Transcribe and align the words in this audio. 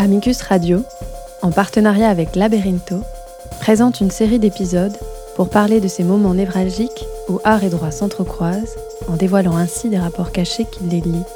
Amicus 0.00 0.40
Radio, 0.40 0.82
en 1.42 1.50
partenariat 1.50 2.08
avec 2.08 2.34
Laberinto, 2.34 3.02
présente 3.60 4.00
une 4.00 4.10
série 4.10 4.38
d'épisodes 4.38 4.96
pour 5.36 5.50
parler 5.50 5.78
de 5.78 5.88
ces 5.88 6.04
moments 6.04 6.32
névralgiques 6.32 7.04
où 7.28 7.38
art 7.44 7.64
et 7.64 7.68
droit 7.68 7.90
s'entrecroisent, 7.90 8.78
en 9.08 9.16
dévoilant 9.16 9.58
ainsi 9.58 9.90
des 9.90 9.98
rapports 9.98 10.32
cachés 10.32 10.64
qui 10.64 10.84
les 10.84 11.02
lient. 11.02 11.26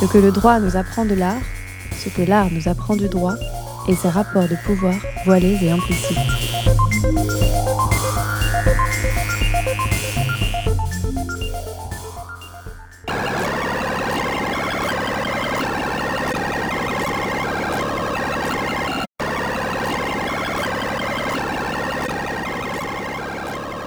Ce 0.00 0.06
que 0.10 0.16
le 0.16 0.32
droit 0.32 0.60
nous 0.60 0.76
apprend 0.76 1.04
de 1.04 1.14
l'art, 1.14 1.42
ce 2.02 2.08
que 2.08 2.22
l'art 2.22 2.48
nous 2.50 2.68
apprend 2.68 2.96
du 2.96 3.08
droit, 3.08 3.34
et 3.90 3.94
ses 3.96 4.08
rapports 4.08 4.46
de 4.46 4.54
pouvoir 4.64 4.94
voilés 5.24 5.58
et 5.60 5.70
implicites. 5.72 6.16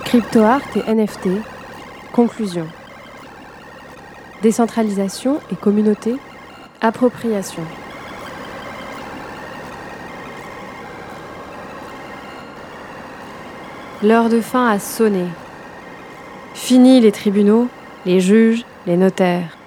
Crypto-art 0.04 0.62
et 0.76 0.94
NFT, 0.94 1.30
conclusion. 2.12 2.68
Décentralisation 4.42 5.40
et 5.50 5.56
communauté, 5.56 6.18
appropriation. 6.82 7.64
L'heure 14.04 14.28
de 14.28 14.42
fin 14.42 14.68
a 14.68 14.80
sonné. 14.80 15.24
Fini 16.54 17.00
les 17.00 17.14
tribunaux, 17.14 17.70
les 18.06 18.20
juges, 18.20 18.66
les 18.86 18.98
notaires. 18.98 19.58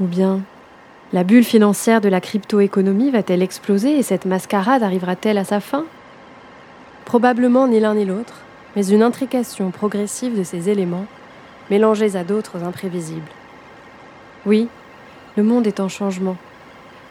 Ou 0.00 0.06
bien, 0.06 0.40
la 1.12 1.22
bulle 1.22 1.44
financière 1.44 2.00
de 2.00 2.08
la 2.08 2.20
crypto-économie 2.20 3.12
va-t-elle 3.12 3.42
exploser 3.42 3.98
et 3.98 4.02
cette 4.02 4.24
mascarade 4.26 4.82
arrivera-t-elle 4.82 5.38
à 5.38 5.44
sa 5.44 5.60
fin? 5.60 5.84
Probablement 7.04 7.68
ni 7.68 7.78
l'un 7.78 7.94
ni 7.94 8.04
l'autre, 8.04 8.40
mais 8.74 8.88
une 8.88 9.04
intrication 9.04 9.70
progressive 9.70 10.36
de 10.36 10.42
ces 10.42 10.68
éléments, 10.68 11.06
mélangés 11.70 12.16
à 12.16 12.24
d'autres 12.24 12.64
imprévisibles. 12.64 13.30
Oui, 14.44 14.66
le 15.36 15.44
monde 15.44 15.68
est 15.68 15.78
en 15.78 15.88
changement, 15.88 16.36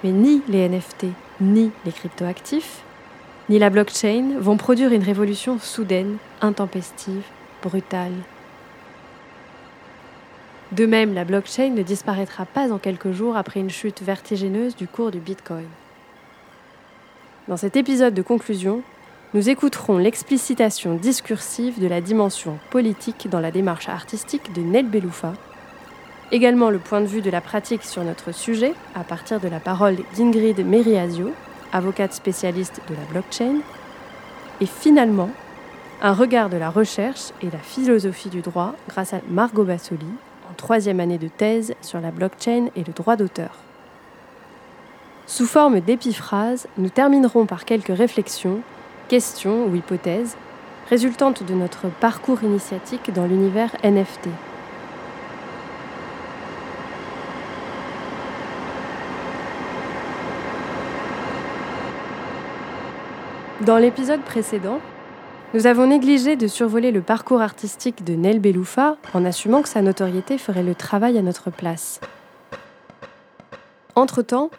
mais 0.03 0.11
ni 0.11 0.41
les 0.50 0.67
NFT, 0.67 1.06
ni 1.39 1.72
les 1.86 1.94
cryptoactifs 1.94 2.84
ni 3.49 3.59
la 3.59 3.69
blockchain 3.69 4.39
vont 4.39 4.57
produire 4.57 4.91
une 4.91 5.03
révolution 5.03 5.59
soudaine, 5.59 6.17
intempestive, 6.41 7.23
brutale. 7.61 8.13
De 10.71 10.85
même, 10.85 11.13
la 11.13 11.25
blockchain 11.25 11.69
ne 11.69 11.83
disparaîtra 11.83 12.45
pas 12.45 12.71
en 12.71 12.79
quelques 12.79 13.11
jours 13.11 13.38
après 13.38 13.59
une 13.59 13.69
chute 13.69 14.01
vertigineuse 14.01 14.75
du 14.75 14.88
cours 14.88 15.11
du 15.11 15.19
Bitcoin. 15.19 15.67
Dans 17.47 17.57
cet 17.57 17.75
épisode 17.75 18.16
de 18.16 18.23
conclusion, 18.23 18.81
nous 19.35 19.49
écouterons 19.49 19.99
l'explicitation 19.99 20.95
discursive 20.95 21.79
de 21.79 21.88
la 21.88 22.01
dimension 22.01 22.57
politique 22.71 23.29
dans 23.29 23.39
la 23.39 23.51
démarche 23.51 23.89
artistique 23.89 24.53
de 24.53 24.61
Nel 24.61 24.89
Beloufa, 24.89 25.33
également 26.31 26.71
le 26.71 26.79
point 26.79 27.01
de 27.01 27.05
vue 27.05 27.21
de 27.21 27.29
la 27.29 27.41
pratique 27.41 27.83
sur 27.83 28.03
notre 28.03 28.31
sujet 28.31 28.73
à 28.95 29.03
partir 29.03 29.39
de 29.39 29.47
la 29.47 29.59
parole 29.59 29.97
d'Ingrid 30.17 30.66
Meriasio, 30.66 31.31
avocate 31.75 32.13
spécialiste 32.13 32.81
de 32.90 32.96
la 32.96 33.02
blockchain, 33.12 33.58
et 34.62 34.66
finalement 34.66 35.30
un 36.02 36.13
regard 36.13 36.50
de 36.50 36.58
la 36.58 36.69
recherche 36.69 37.31
et 37.41 37.50
la 37.52 37.59
philosophie 37.59 38.30
du 38.30 38.41
droit 38.41 38.75
grâce 38.88 39.13
à 39.13 39.19
Margot 39.30 39.63
Bassoli, 39.63 40.08
en 40.50 40.53
troisième 40.56 41.00
année 41.00 41.18
de 41.18 41.28
thèse 41.28 41.74
sur 41.81 42.00
la 42.00 42.12
blockchain 42.12 42.68
et 42.75 42.84
le 42.84 42.94
droit 42.94 43.16
d'auteur. 43.16 43.52
Sous 45.28 45.47
forme 45.47 45.80
d'épiphrases, 45.80 46.68
nous 46.78 46.90
terminerons 46.90 47.46
par 47.46 47.66
quelques 47.66 47.96
réflexions, 47.96 48.62
questions 49.08 49.66
ou 49.66 49.75
hypothèses 49.75 50.38
résultantes 50.90 51.44
de 51.44 51.53
notre 51.56 51.88
parcours 51.90 52.44
initiatique 52.44 53.12
dans 53.12 53.25
l'univers 53.25 53.75
NFT. 53.84 54.30
Dans 63.61 63.77
l'épisode 63.77 64.19
précédent, 64.19 64.81
nous 65.53 65.66
avons 65.66 65.88
négligé 65.88 66.35
de 66.35 66.45
survoler 66.45 66.91
le 66.91 67.01
parcours 67.01 67.39
artistique 67.39 68.03
de 68.03 68.13
Nel 68.13 68.41
Beloufa 68.41 68.97
en 69.13 69.23
assumant 69.23 69.61
que 69.61 69.69
sa 69.69 69.81
notoriété 69.81 70.38
ferait 70.38 70.61
le 70.61 70.75
travail 70.75 71.17
à 71.17 71.21
notre 71.21 71.51
place. 71.51 72.01
Entre-temps, 73.95 74.51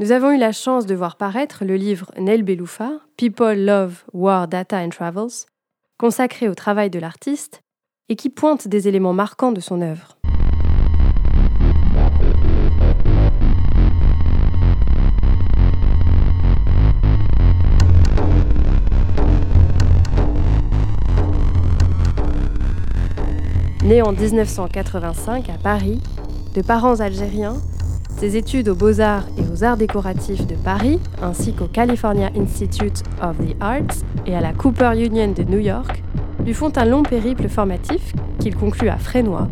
nous 0.00 0.12
avons 0.12 0.32
eu 0.32 0.36
la 0.36 0.52
chance 0.52 0.84
de 0.84 0.94
voir 0.94 1.16
paraître 1.16 1.64
le 1.64 1.76
livre 1.76 2.10
Nel 2.18 2.42
Beloufa, 2.42 2.90
People 3.16 3.64
Love, 3.64 4.04
War, 4.12 4.48
Data 4.48 4.80
and 4.80 4.90
Travels, 4.90 5.46
consacré 5.96 6.46
au 6.46 6.54
travail 6.54 6.90
de 6.90 6.98
l'artiste 6.98 7.62
et 8.10 8.16
qui 8.16 8.28
pointe 8.28 8.68
des 8.68 8.86
éléments 8.86 9.14
marquants 9.14 9.52
de 9.52 9.60
son 9.60 9.80
œuvre. 9.80 10.18
Né 23.86 24.02
en 24.02 24.10
1985 24.10 25.48
à 25.48 25.58
Paris, 25.62 26.00
de 26.56 26.60
parents 26.60 26.98
algériens, 26.98 27.54
ses 28.18 28.36
études 28.36 28.68
aux 28.68 28.74
beaux-arts 28.74 29.26
et 29.38 29.42
aux 29.52 29.62
arts 29.62 29.76
décoratifs 29.76 30.44
de 30.44 30.56
Paris, 30.56 30.98
ainsi 31.22 31.52
qu'au 31.52 31.68
California 31.68 32.30
Institute 32.36 33.04
of 33.22 33.38
the 33.38 33.54
Arts 33.60 34.02
et 34.26 34.34
à 34.34 34.40
la 34.40 34.52
Cooper 34.52 34.90
Union 34.96 35.30
de 35.30 35.44
New 35.44 35.60
York, 35.60 36.02
lui 36.44 36.52
font 36.52 36.72
un 36.74 36.84
long 36.84 37.04
périple 37.04 37.48
formatif 37.48 38.12
qu'il 38.40 38.56
conclut 38.56 38.88
à 38.88 38.98
Frénois, 38.98 39.46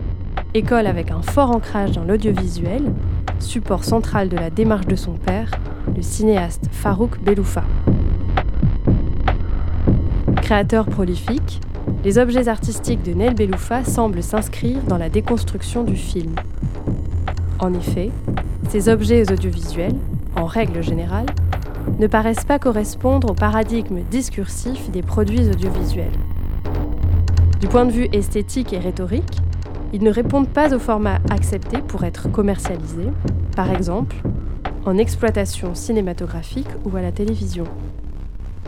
école 0.52 0.88
avec 0.88 1.12
un 1.12 1.22
fort 1.22 1.52
ancrage 1.52 1.92
dans 1.92 2.04
l'audiovisuel, 2.04 2.92
support 3.38 3.84
central 3.84 4.28
de 4.28 4.36
la 4.36 4.50
démarche 4.50 4.86
de 4.86 4.96
son 4.96 5.12
père, 5.12 5.52
le 5.94 6.02
cinéaste 6.02 6.64
Farouk 6.72 7.22
Beloufa. 7.22 7.62
Créateur 10.42 10.86
prolifique, 10.86 11.60
les 12.04 12.18
objets 12.18 12.48
artistiques 12.48 13.02
de 13.02 13.14
Nel 13.14 13.34
Beloufa 13.34 13.82
semblent 13.82 14.22
s'inscrire 14.22 14.82
dans 14.82 14.98
la 14.98 15.08
déconstruction 15.08 15.84
du 15.84 15.96
film. 15.96 16.34
En 17.58 17.72
effet, 17.72 18.10
ces 18.68 18.90
objets 18.90 19.32
audiovisuels, 19.32 19.96
en 20.36 20.44
règle 20.44 20.82
générale, 20.82 21.26
ne 21.98 22.06
paraissent 22.06 22.44
pas 22.44 22.58
correspondre 22.58 23.30
au 23.30 23.34
paradigme 23.34 24.00
discursif 24.10 24.90
des 24.90 25.02
produits 25.02 25.48
audiovisuels. 25.48 26.12
Du 27.60 27.68
point 27.68 27.86
de 27.86 27.92
vue 27.92 28.08
esthétique 28.12 28.74
et 28.74 28.78
rhétorique, 28.78 29.38
ils 29.94 30.02
ne 30.02 30.10
répondent 30.10 30.48
pas 30.48 30.74
au 30.74 30.78
format 30.78 31.20
accepté 31.30 31.78
pour 31.78 32.04
être 32.04 32.30
commercialisés, 32.30 33.10
par 33.56 33.70
exemple 33.70 34.16
en 34.86 34.98
exploitation 34.98 35.74
cinématographique 35.74 36.68
ou 36.84 36.94
à 36.96 37.00
la 37.00 37.12
télévision. 37.12 37.64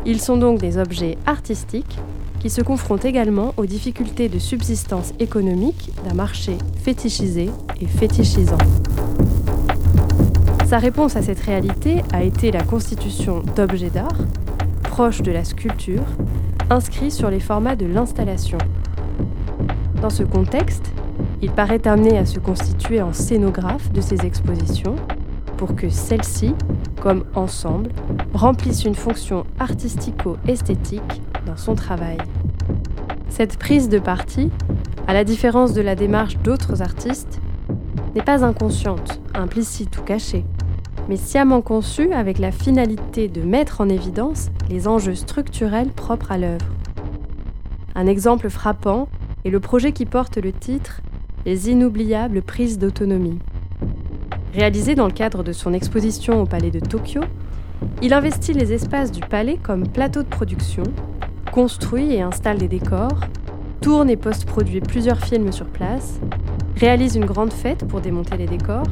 Ils 0.06 0.20
sont 0.20 0.38
donc 0.38 0.58
des 0.60 0.78
objets 0.78 1.18
artistiques 1.26 1.98
qui 2.46 2.50
se 2.50 2.60
confronte 2.60 3.04
également 3.04 3.54
aux 3.56 3.66
difficultés 3.66 4.28
de 4.28 4.38
subsistance 4.38 5.12
économique 5.18 5.90
d'un 6.04 6.14
marché 6.14 6.56
fétichisé 6.80 7.50
et 7.80 7.86
fétichisant. 7.86 8.58
Sa 10.64 10.78
réponse 10.78 11.16
à 11.16 11.22
cette 11.22 11.40
réalité 11.40 12.04
a 12.12 12.22
été 12.22 12.52
la 12.52 12.62
constitution 12.62 13.42
d'objets 13.56 13.90
d'art, 13.90 14.16
proches 14.84 15.22
de 15.22 15.32
la 15.32 15.42
sculpture, 15.42 16.04
inscrits 16.70 17.10
sur 17.10 17.30
les 17.30 17.40
formats 17.40 17.74
de 17.74 17.86
l'installation. 17.86 18.58
Dans 20.00 20.10
ce 20.10 20.22
contexte, 20.22 20.92
il 21.42 21.50
paraît 21.50 21.88
amené 21.88 22.16
à 22.16 22.26
se 22.26 22.38
constituer 22.38 23.02
en 23.02 23.12
scénographe 23.12 23.90
de 23.90 24.00
ses 24.00 24.24
expositions 24.24 24.94
pour 25.56 25.74
que 25.74 25.88
celles-ci, 25.88 26.54
comme 27.00 27.24
ensemble, 27.34 27.90
remplissent 28.34 28.84
une 28.84 28.94
fonction 28.94 29.44
artistico-esthétique 29.58 31.20
dans 31.46 31.56
son 31.56 31.74
travail. 31.74 32.18
Cette 33.30 33.58
prise 33.58 33.88
de 33.88 33.98
parti, 33.98 34.50
à 35.06 35.14
la 35.14 35.24
différence 35.24 35.72
de 35.72 35.80
la 35.80 35.94
démarche 35.94 36.36
d'autres 36.38 36.82
artistes, 36.82 37.40
n'est 38.14 38.22
pas 38.22 38.44
inconsciente, 38.44 39.20
implicite 39.34 39.96
ou 39.98 40.02
cachée, 40.02 40.44
mais 41.08 41.16
sciemment 41.16 41.62
conçue 41.62 42.12
avec 42.12 42.38
la 42.38 42.50
finalité 42.50 43.28
de 43.28 43.42
mettre 43.42 43.80
en 43.80 43.88
évidence 43.88 44.48
les 44.68 44.88
enjeux 44.88 45.14
structurels 45.14 45.90
propres 45.90 46.32
à 46.32 46.38
l'œuvre. 46.38 46.66
Un 47.94 48.06
exemple 48.06 48.50
frappant 48.50 49.08
est 49.44 49.50
le 49.50 49.60
projet 49.60 49.92
qui 49.92 50.04
porte 50.04 50.36
le 50.38 50.52
titre 50.52 51.00
Les 51.44 51.70
inoubliables 51.70 52.42
prises 52.42 52.78
d'autonomie. 52.78 53.38
Réalisé 54.52 54.94
dans 54.94 55.06
le 55.06 55.12
cadre 55.12 55.42
de 55.42 55.52
son 55.52 55.72
exposition 55.72 56.42
au 56.42 56.46
Palais 56.46 56.70
de 56.70 56.80
Tokyo, 56.80 57.20
Il 58.02 58.14
investit 58.14 58.54
les 58.54 58.72
espaces 58.72 59.12
du 59.12 59.20
palais 59.20 59.58
comme 59.62 59.86
plateau 59.86 60.22
de 60.22 60.28
production, 60.28 60.84
construit 61.56 62.12
et 62.12 62.20
installe 62.20 62.58
des 62.58 62.68
décors, 62.68 63.18
tourne 63.80 64.10
et 64.10 64.18
post-produit 64.18 64.82
plusieurs 64.82 65.24
films 65.24 65.52
sur 65.52 65.64
place, 65.64 66.20
réalise 66.76 67.16
une 67.16 67.24
grande 67.24 67.50
fête 67.50 67.88
pour 67.88 68.02
démonter 68.02 68.36
les 68.36 68.44
décors, 68.44 68.84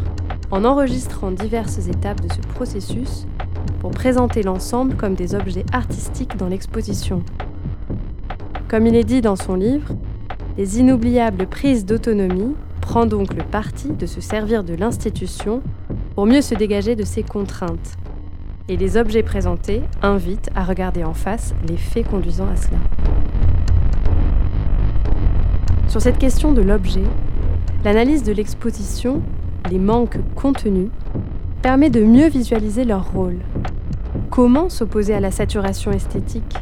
en 0.50 0.64
enregistrant 0.64 1.30
diverses 1.30 1.88
étapes 1.88 2.22
de 2.22 2.32
ce 2.32 2.40
processus 2.54 3.26
pour 3.80 3.90
présenter 3.90 4.42
l'ensemble 4.42 4.96
comme 4.96 5.14
des 5.14 5.34
objets 5.34 5.66
artistiques 5.74 6.38
dans 6.38 6.48
l'exposition. 6.48 7.22
Comme 8.66 8.86
il 8.86 8.96
est 8.96 9.04
dit 9.04 9.20
dans 9.20 9.36
son 9.36 9.56
livre, 9.56 9.92
les 10.56 10.80
inoubliables 10.80 11.46
prises 11.46 11.84
d'autonomie 11.84 12.54
prend 12.80 13.04
donc 13.04 13.34
le 13.34 13.42
parti 13.42 13.88
de 13.90 14.06
se 14.06 14.22
servir 14.22 14.64
de 14.64 14.72
l'institution 14.72 15.60
pour 16.14 16.24
mieux 16.24 16.40
se 16.40 16.54
dégager 16.54 16.96
de 16.96 17.04
ses 17.04 17.24
contraintes. 17.24 17.98
Et 18.66 18.78
les 18.78 18.96
objets 18.96 19.22
présentés 19.22 19.82
invitent 20.00 20.48
à 20.54 20.64
regarder 20.64 21.04
en 21.04 21.12
face 21.12 21.54
les 21.68 21.76
faits 21.76 22.08
conduisant 22.08 22.46
à 22.46 22.56
cela. 22.56 22.78
Sur 25.86 26.00
cette 26.00 26.16
question 26.16 26.52
de 26.52 26.62
l'objet, 26.62 27.04
l'analyse 27.84 28.22
de 28.22 28.32
l'exposition, 28.32 29.20
les 29.70 29.78
manques 29.78 30.16
contenus, 30.34 30.88
permet 31.60 31.90
de 31.90 32.02
mieux 32.02 32.28
visualiser 32.28 32.84
leur 32.84 33.12
rôle. 33.12 33.36
Comment 34.30 34.70
s'opposer 34.70 35.12
à 35.12 35.20
la 35.20 35.30
saturation 35.30 35.92
esthétique? 35.92 36.56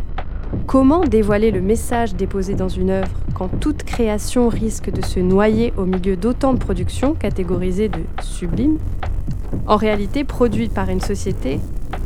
Comment 0.67 1.05
dévoiler 1.05 1.53
le 1.53 1.61
message 1.61 2.17
déposé 2.17 2.55
dans 2.55 2.69
une 2.69 2.91
œuvre 2.91 3.13
quand 3.35 3.49
toute 3.61 3.85
création 3.85 4.49
risque 4.49 4.91
de 4.91 5.05
se 5.05 5.21
noyer 5.21 5.73
au 5.77 5.85
milieu 5.85 6.17
d'autant 6.17 6.53
de 6.53 6.59
productions 6.59 7.15
catégorisées 7.15 7.89
de 7.89 8.01
sublimes? 8.21 8.79
En 9.69 9.77
réalité 9.77 10.25
produites 10.25 10.75
par 10.75 10.89
une 10.89 11.01
société 11.01 11.61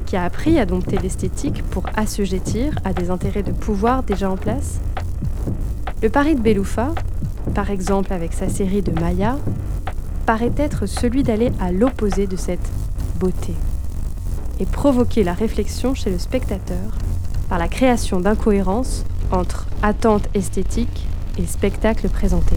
qui 0.06 0.16
a 0.16 0.24
appris 0.24 0.58
à 0.58 0.64
dompter 0.64 0.96
l'esthétique 0.96 1.62
pour 1.64 1.84
assujettir 1.96 2.78
à 2.84 2.92
des 2.92 3.10
intérêts 3.10 3.42
de 3.42 3.52
pouvoir 3.52 4.02
déjà 4.02 4.30
en 4.30 4.36
place 4.36 4.80
Le 6.02 6.08
pari 6.08 6.34
de 6.34 6.40
Beloufa, 6.40 6.94
par 7.54 7.70
exemple 7.70 8.12
avec 8.12 8.32
sa 8.32 8.48
série 8.48 8.82
de 8.82 8.98
Maya, 8.98 9.36
paraît 10.24 10.52
être 10.56 10.86
celui 10.86 11.22
d'aller 11.22 11.52
à 11.60 11.72
l'opposé 11.72 12.26
de 12.26 12.36
cette 12.36 12.70
beauté 13.18 13.54
et 14.60 14.66
provoquer 14.66 15.24
la 15.24 15.34
réflexion 15.34 15.94
chez 15.94 16.10
le 16.10 16.18
spectateur 16.18 16.98
par 17.48 17.58
la 17.58 17.68
création 17.68 18.20
d'incohérences 18.20 19.04
entre 19.30 19.66
attente 19.82 20.28
esthétique 20.34 21.06
et 21.38 21.46
spectacle 21.46 22.08
présenté. 22.08 22.56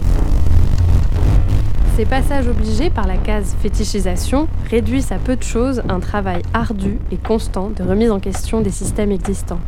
Ces 2.00 2.06
passages 2.06 2.48
obligés 2.48 2.88
par 2.88 3.06
la 3.06 3.18
case 3.18 3.54
fétichisation 3.60 4.48
réduisent 4.70 5.12
à 5.12 5.18
peu 5.18 5.36
de 5.36 5.42
choses 5.42 5.82
un 5.90 6.00
travail 6.00 6.40
ardu 6.54 6.98
et 7.12 7.18
constant 7.18 7.68
de 7.68 7.82
remise 7.82 8.10
en 8.10 8.20
question 8.20 8.62
des 8.62 8.70
systèmes 8.70 9.12
existants. 9.12 9.60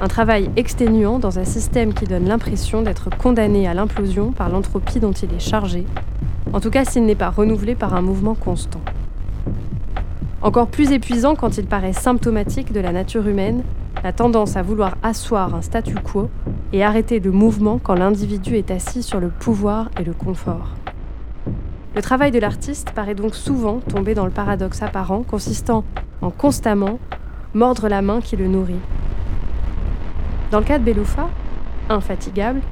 Un 0.00 0.08
travail 0.08 0.50
exténuant 0.56 1.20
dans 1.20 1.38
un 1.38 1.44
système 1.44 1.94
qui 1.94 2.06
donne 2.06 2.26
l'impression 2.26 2.82
d'être 2.82 3.16
condamné 3.16 3.68
à 3.68 3.74
l'implosion 3.74 4.32
par 4.32 4.48
l'entropie 4.48 4.98
dont 4.98 5.12
il 5.12 5.32
est 5.32 5.38
chargé, 5.38 5.86
en 6.52 6.58
tout 6.58 6.70
cas 6.70 6.84
s'il 6.84 7.06
n'est 7.06 7.14
pas 7.14 7.30
renouvelé 7.30 7.76
par 7.76 7.94
un 7.94 8.02
mouvement 8.02 8.34
constant. 8.34 8.80
Encore 10.42 10.66
plus 10.66 10.90
épuisant 10.90 11.36
quand 11.36 11.58
il 11.58 11.66
paraît 11.66 11.92
symptomatique 11.92 12.72
de 12.72 12.80
la 12.80 12.90
nature 12.90 13.28
humaine 13.28 13.62
la 14.02 14.12
tendance 14.12 14.56
à 14.56 14.62
vouloir 14.62 14.96
asseoir 15.04 15.54
un 15.54 15.62
statu 15.62 15.94
quo 15.94 16.28
et 16.72 16.82
arrêter 16.82 17.20
le 17.20 17.30
mouvement 17.30 17.78
quand 17.80 17.94
l'individu 17.94 18.56
est 18.56 18.72
assis 18.72 19.04
sur 19.04 19.20
le 19.20 19.28
pouvoir 19.28 19.90
et 20.00 20.02
le 20.02 20.12
confort. 20.12 20.81
Le 21.94 22.00
travail 22.00 22.30
de 22.30 22.38
l'artiste 22.38 22.92
paraît 22.92 23.14
donc 23.14 23.34
souvent 23.34 23.80
tomber 23.80 24.14
dans 24.14 24.24
le 24.24 24.30
paradoxe 24.30 24.80
apparent 24.80 25.22
consistant 25.22 25.84
en 26.22 26.30
constamment 26.30 26.98
mordre 27.52 27.86
la 27.88 28.00
main 28.00 28.22
qui 28.22 28.36
le 28.36 28.46
nourrit. 28.46 28.80
Dans 30.50 30.58
le 30.58 30.64
cas 30.64 30.78
de 30.78 30.84
Beloufa, 30.84 31.28
infatigable, 31.90 32.62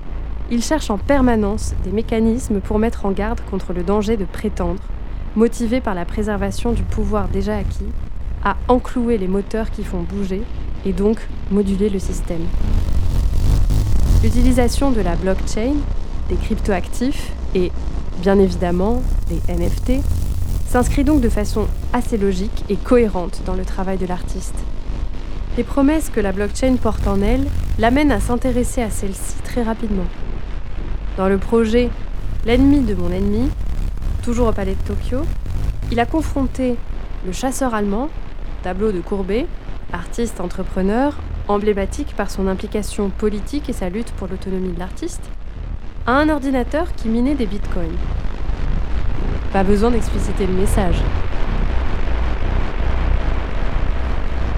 il 0.50 0.62
cherche 0.62 0.88
en 0.90 0.96
permanence 0.96 1.75
des 1.84 1.90
mécanismes 1.90 2.61
pour 2.61 2.78
mettre 2.78 3.05
en 3.05 3.11
garde 3.11 3.40
contre 3.50 3.75
le 3.75 3.82
danger 3.82 4.17
de 4.17 4.25
prétendre, 4.25 4.82
motivé 5.37 5.82
par 5.82 5.94
la 5.94 6.06
préservation 6.06 6.72
du 6.72 6.82
pouvoir 6.82 7.28
déjà 7.28 7.56
acquis, 7.58 7.93
à 8.43 8.56
enclouer 8.69 9.19
les 9.19 9.28
moteurs 9.28 9.70
qui 9.70 9.84
font 9.84 10.00
bouger 10.00 10.43
et 10.87 10.94
donc 10.94 11.19
moduler 11.50 11.90
le 11.90 11.99
système. 11.99 12.46
L'utilisation 14.22 14.90
de 14.90 15.02
la 15.02 15.14
blockchain, 15.14 15.75
des 16.31 16.37
cryptoactifs 16.37 17.32
et 17.55 17.70
bien 18.20 18.38
évidemment 18.38 19.02
des 19.28 19.40
NFT 19.52 20.02
s'inscrit 20.69 21.05
donc 21.05 21.20
de 21.20 21.28
façon 21.28 21.67
assez 21.93 22.17
logique 22.17 22.64
et 22.69 22.76
cohérente 22.76 23.43
dans 23.44 23.55
le 23.55 23.64
travail 23.64 23.99
de 23.99 24.06
l'artiste. 24.06 24.55
Les 25.56 25.64
promesses 25.64 26.11
que 26.11 26.20
la 26.20 26.32
blockchain 26.32 26.76
porte 26.76 27.06
en 27.08 27.20
elle 27.22 27.46
l'amènent 27.78 28.12
à 28.12 28.20
s'intéresser 28.20 28.82
à 28.82 28.90
celle-ci 28.90 29.34
très 29.43 29.62
rapidement. 29.62 30.06
Dans 31.17 31.28
le 31.28 31.38
projet 31.38 31.90
L'ennemi 32.46 32.81
de 32.81 32.94
mon 32.94 33.11
ennemi, 33.11 33.50
toujours 34.22 34.49
au 34.49 34.52
palais 34.52 34.75
de 34.75 34.87
Tokyo, 34.87 35.19
il 35.93 36.00
a 36.00 36.06
confronté 36.06 36.76
le 37.26 37.32
chasseur 37.32 37.75
allemand, 37.75 38.08
tableau 38.62 38.93
de 38.93 39.00
Courbet, 39.00 39.46
artiste 39.93 40.40
entrepreneur, 40.40 41.14
emblématique 41.49 42.14
par 42.17 42.31
son 42.31 42.49
implication 42.49 43.11
politique 43.11 43.69
et 43.69 43.75
sa 43.75 43.90
lutte 43.90 44.12
pour 44.12 44.26
l'autonomie 44.26 44.72
de 44.72 44.78
l'artiste, 44.78 45.20
à 46.06 46.12
un 46.12 46.29
ordinateur 46.29 46.94
qui 46.94 47.08
minait 47.08 47.35
des 47.35 47.47
bitcoins. 47.47 47.97
Pas 49.52 49.64
besoin 49.64 49.91
d'expliciter 49.91 50.47
le 50.47 50.55
message. 50.55 50.97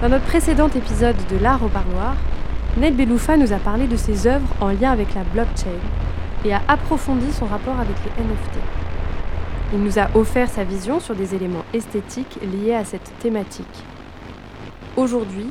Dans 0.01 0.09
notre 0.09 0.25
précédent 0.25 0.69
épisode 0.69 1.15
de 1.29 1.37
L'art 1.37 1.63
au 1.63 1.69
parloir, 1.69 2.15
Ned 2.77 2.95
Beloufa 2.95 3.37
nous 3.37 3.53
a 3.53 3.57
parlé 3.57 3.87
de 3.87 3.95
ses 3.95 4.27
œuvres 4.27 4.47
en 4.59 4.69
lien 4.69 4.91
avec 4.91 5.13
la 5.13 5.23
blockchain 5.23 5.69
et 6.45 6.53
a 6.53 6.61
approfondi 6.67 7.31
son 7.31 7.45
rapport 7.45 7.79
avec 7.79 7.95
les 8.03 8.23
NFT. 8.23 8.57
Il 9.73 9.79
nous 9.79 9.99
a 9.99 10.09
offert 10.15 10.49
sa 10.49 10.63
vision 10.63 10.99
sur 10.99 11.15
des 11.15 11.35
éléments 11.35 11.65
esthétiques 11.73 12.39
liés 12.41 12.75
à 12.75 12.85
cette 12.85 13.11
thématique. 13.19 13.83
Aujourd'hui, 14.95 15.47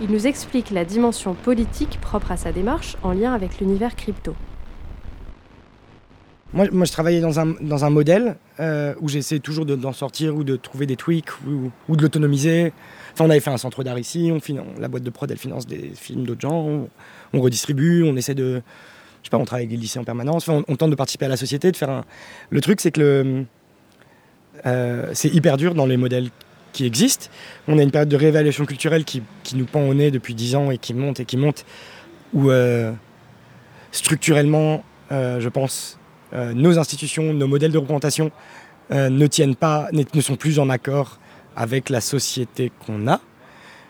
il 0.00 0.10
nous 0.10 0.26
explique 0.26 0.70
la 0.70 0.84
dimension 0.84 1.34
politique 1.34 1.98
propre 2.00 2.32
à 2.32 2.36
sa 2.36 2.52
démarche 2.52 2.96
en 3.02 3.12
lien 3.12 3.32
avec 3.32 3.60
l'univers 3.60 3.96
crypto. 3.96 4.34
Moi, 6.54 6.84
je 6.84 6.92
travaillais 6.92 7.20
dans 7.20 7.40
un, 7.40 7.46
dans 7.60 7.84
un 7.84 7.90
modèle 7.90 8.36
euh, 8.60 8.94
où 9.00 9.08
j'essayais 9.08 9.40
toujours 9.40 9.66
d'en 9.66 9.92
sortir 9.92 10.36
ou 10.36 10.44
de 10.44 10.54
trouver 10.54 10.86
des 10.86 10.94
tweaks 10.94 11.30
ou, 11.48 11.96
de 11.96 12.00
l'autonomiser. 12.00 12.72
Enfin, 13.12 13.24
on 13.24 13.30
avait 13.30 13.40
fait 13.40 13.50
un 13.50 13.56
centre 13.56 13.82
d'art 13.82 13.98
ici, 13.98 14.32
on, 14.32 14.80
la 14.80 14.86
boîte 14.86 15.02
de 15.02 15.10
prod, 15.10 15.28
elle 15.28 15.36
finance 15.36 15.66
des 15.66 15.90
films 15.96 16.24
d'autres 16.24 16.42
gens, 16.42 16.86
on, 17.32 17.40
redistribue, 17.40 18.04
on 18.04 18.14
essaie 18.14 18.36
de... 18.36 18.62
Je 19.22 19.26
sais 19.26 19.30
pas, 19.30 19.38
on 19.38 19.44
travaille 19.44 19.64
avec 19.64 19.72
les 19.72 19.82
lycées 19.82 19.98
en 19.98 20.04
permanence, 20.04 20.48
enfin, 20.48 20.62
on, 20.68 20.76
tente 20.76 20.90
de 20.90 20.94
participer 20.94 21.24
à 21.24 21.28
la 21.28 21.36
société, 21.36 21.72
de 21.72 21.76
faire. 21.76 22.04
Le 22.50 22.60
truc, 22.60 22.80
c'est 22.80 22.92
que. 22.92 23.44
Euh, 24.66 25.10
c'est 25.12 25.34
hyper 25.34 25.56
dur 25.56 25.74
dans 25.74 25.86
les 25.86 25.96
modèles 25.96 26.28
qui 26.72 26.86
existent. 26.86 27.26
On 27.66 27.78
a 27.78 27.82
une 27.82 27.90
période 27.90 28.08
de 28.08 28.16
réévaluation 28.16 28.64
culturelle 28.64 29.04
qui, 29.04 29.22
qui 29.42 29.56
nous 29.56 29.64
pend 29.64 29.82
au 29.88 29.94
nez 29.94 30.12
depuis 30.12 30.34
10 30.34 30.54
ans 30.54 30.70
et 30.70 30.78
qui 30.78 30.94
monte 30.94 31.18
et 31.20 31.24
qui 31.24 31.36
monte, 31.36 31.64
où 32.32 32.50
euh, 32.50 32.92
structurellement, 33.90 34.84
je 35.10 35.48
pense, 35.48 35.98
nos 36.34 36.78
institutions, 36.78 37.32
nos 37.32 37.46
modèles 37.46 37.72
de 37.72 37.78
représentation 37.78 38.30
euh, 38.92 39.08
ne 39.08 39.26
tiennent 39.26 39.56
pas, 39.56 39.88
ne 39.92 40.20
sont 40.20 40.36
plus 40.36 40.58
en 40.58 40.68
accord 40.68 41.18
avec 41.56 41.90
la 41.90 42.00
société 42.00 42.72
qu'on 42.84 43.08
a. 43.08 43.20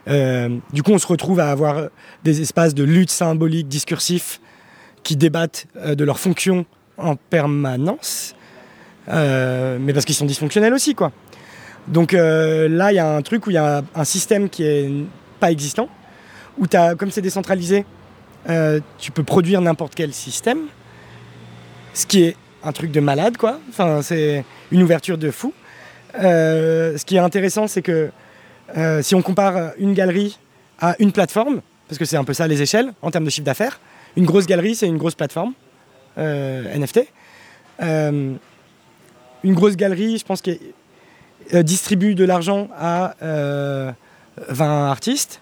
Euh, 0.08 0.58
du 0.72 0.82
coup, 0.82 0.92
on 0.92 0.98
se 0.98 1.06
retrouve 1.06 1.40
à 1.40 1.50
avoir 1.50 1.88
des 2.22 2.42
espaces 2.42 2.74
de 2.74 2.84
lutte 2.84 3.10
symbolique, 3.10 3.68
discursif, 3.68 4.40
qui 5.02 5.16
débattent 5.16 5.66
de 5.84 6.04
leur 6.04 6.18
fonction 6.18 6.64
en 6.96 7.16
permanence, 7.16 8.34
mais 9.06 9.92
parce 9.92 10.04
qu'ils 10.04 10.14
sont 10.14 10.24
dysfonctionnels 10.24 10.72
aussi, 10.72 10.94
quoi. 10.94 11.12
Donc 11.88 12.14
euh, 12.14 12.68
là, 12.68 12.92
il 12.92 12.96
y 12.96 12.98
a 12.98 13.16
un 13.16 13.22
truc 13.22 13.46
où 13.46 13.50
il 13.50 13.54
y 13.54 13.58
a 13.58 13.82
un 13.94 14.04
système 14.04 14.48
qui 14.48 14.62
est 14.62 14.90
pas 15.40 15.50
existant, 15.50 15.88
où 16.58 16.66
comme 16.98 17.10
c'est 17.10 17.20
décentralisé, 17.20 17.84
euh, 18.48 18.80
tu 18.98 19.10
peux 19.10 19.24
produire 19.24 19.60
n'importe 19.60 19.94
quel 19.94 20.12
système, 20.12 20.60
ce 21.94 22.06
qui 22.06 22.24
est 22.24 22.36
un 22.62 22.72
truc 22.72 22.90
de 22.90 23.00
malade, 23.00 23.36
quoi. 23.36 23.58
Enfin, 23.70 24.02
c'est 24.02 24.44
une 24.70 24.82
ouverture 24.82 25.18
de 25.18 25.30
fou. 25.30 25.52
Euh, 26.20 26.96
ce 26.98 27.04
qui 27.04 27.16
est 27.16 27.20
intéressant, 27.20 27.66
c'est 27.66 27.82
que 27.82 28.10
euh, 28.76 29.02
si 29.02 29.14
on 29.14 29.22
compare 29.22 29.72
une 29.78 29.94
galerie 29.94 30.38
à 30.80 30.96
une 30.98 31.12
plateforme, 31.12 31.60
parce 31.88 31.98
que 31.98 32.04
c'est 32.04 32.16
un 32.16 32.24
peu 32.24 32.34
ça 32.34 32.46
les 32.46 32.60
échelles 32.62 32.92
en 33.02 33.10
termes 33.10 33.24
de 33.24 33.30
chiffre 33.30 33.46
d'affaires, 33.46 33.80
une 34.16 34.26
grosse 34.26 34.46
galerie, 34.46 34.74
c'est 34.74 34.86
une 34.86 34.98
grosse 34.98 35.14
plateforme 35.14 35.54
euh, 36.18 36.76
NFT. 36.76 37.00
une 37.80 38.38
grosse 39.54 39.76
galerie, 39.76 40.18
je 40.18 40.24
pense 40.24 40.42
euh, 41.52 41.62
distribue 41.62 42.14
de 42.14 42.24
l'argent 42.24 42.68
à 42.74 43.14
euh, 43.22 43.92
20 44.48 44.90
artistes 44.90 45.40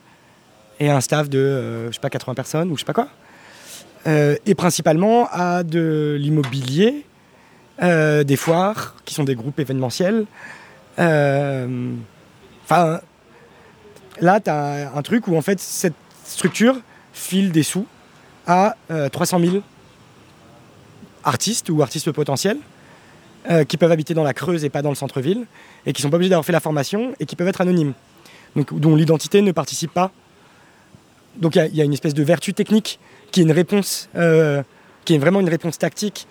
et 0.81 0.91
un 0.91 1.01
staff 1.01 1.29
de, 1.29 1.87
je 1.89 1.93
sais 1.93 2.01
pas, 2.01 2.11
80 2.11 2.35
personnes 2.35 2.71
ou 2.71 2.77
je 2.77 2.81
sais 2.81 2.87
pas 2.87 2.93
quoi. 2.93 3.09
Euh, 4.07 4.37
et 4.47 4.55
principalement 4.55 5.29
à 5.31 5.63
de 5.63 6.17
l'immobilier, 6.19 7.05
des 7.81 8.37
foires 8.37 8.95
qui 9.05 9.13
sont 9.13 9.25
des 9.25 9.35
groupes 9.35 9.59
événementiels. 9.59 10.27
Enfin, 10.97 13.01
là, 14.21 14.41
tu 14.41 14.51
as 14.51 14.93
un 14.95 15.03
truc 15.03 15.27
où 15.27 15.37
en 15.37 15.43
fait, 15.43 15.59
cette 15.59 15.95
structure 16.25 16.77
file 17.13 17.51
des 17.51 17.65
sous 17.65 17.87
à 18.47 18.77
300 19.11 19.41
000 19.41 19.57
artistes 21.25 21.71
ou 21.71 21.83
artistes 21.83 22.13
potentiels 22.13 22.59
euh, 23.51 23.65
qui 23.65 23.77
peuvent 23.77 23.91
habiter 23.91 24.15
dans 24.15 24.23
la 24.23 24.35
Creuse 24.35 24.65
et 24.65 24.71
pas 24.71 24.83
dans 24.83 24.89
le 24.89 24.95
centre-ville, 24.95 25.47
et 25.85 25.93
qui 25.93 26.01
sont 26.01 26.11
pas 26.11 26.17
obligés 26.17 26.31
d'avoir 26.31 26.45
fait 26.45 26.53
la 26.53 26.61
formation 26.61 27.13
et 27.19 27.27
qui 27.27 27.35
peuvent 27.35 27.49
être 27.49 27.61
anonymes, 27.61 27.93
donc 28.55 28.73
dont 28.79 28.95
l'identité 28.95 29.43
ne 29.43 29.51
participe 29.51 29.93
pas. 29.93 30.13
Donc 31.37 31.57
il 31.57 31.75
y, 31.75 31.81
a 31.81 31.85
une 31.85 31.93
espèce 31.93 32.15
de 32.15 32.23
vertu 32.23 32.53
technique 32.53 32.99
qui 33.31 33.41
est 33.41 33.43
une 33.45 33.53
réponse, 33.53 34.09
euh, 34.17 34.63
qui 35.05 35.15
est 35.15 35.19
vraiment 35.19 35.41
une 35.41 35.49
réponse 35.49 35.79
tactique 35.79 36.27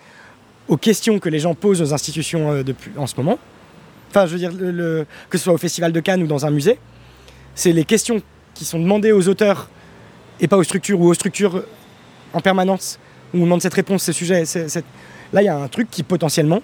aux 0.68 0.76
questions 0.76 1.18
que 1.18 1.28
les 1.28 1.40
gens 1.40 1.54
posent 1.54 1.82
aux 1.82 1.92
institutions 1.92 2.52
euh, 2.52 2.62
en 2.96 3.06
ce 3.06 3.16
moment. 3.16 3.38
Enfin, 4.10 4.26
je 4.26 4.32
veux 4.32 4.38
dire, 4.38 4.52
que 5.30 5.38
ce 5.38 5.44
soit 5.44 5.52
au 5.52 5.58
Festival 5.58 5.92
de 5.92 6.00
Cannes 6.00 6.22
ou 6.22 6.26
dans 6.26 6.46
un 6.46 6.50
musée, 6.50 6.78
c'est 7.54 7.72
les 7.72 7.84
questions 7.84 8.22
qui 8.54 8.64
sont 8.64 8.78
demandées 8.78 9.12
aux 9.12 9.28
auteurs 9.28 9.70
et 10.40 10.48
pas 10.48 10.56
aux 10.56 10.62
structures 10.62 11.00
ou 11.00 11.08
aux 11.08 11.14
structures 11.14 11.64
en 12.32 12.40
permanence 12.40 12.98
où 13.34 13.38
on 13.38 13.44
demande 13.44 13.62
cette 13.62 13.74
réponse, 13.74 14.02
ce 14.02 14.12
sujet. 14.12 14.44
Là, 15.32 15.42
il 15.42 15.46
y 15.46 15.48
a 15.48 15.56
un 15.56 15.68
truc 15.68 15.90
qui 15.90 16.02
potentiellement 16.02 16.62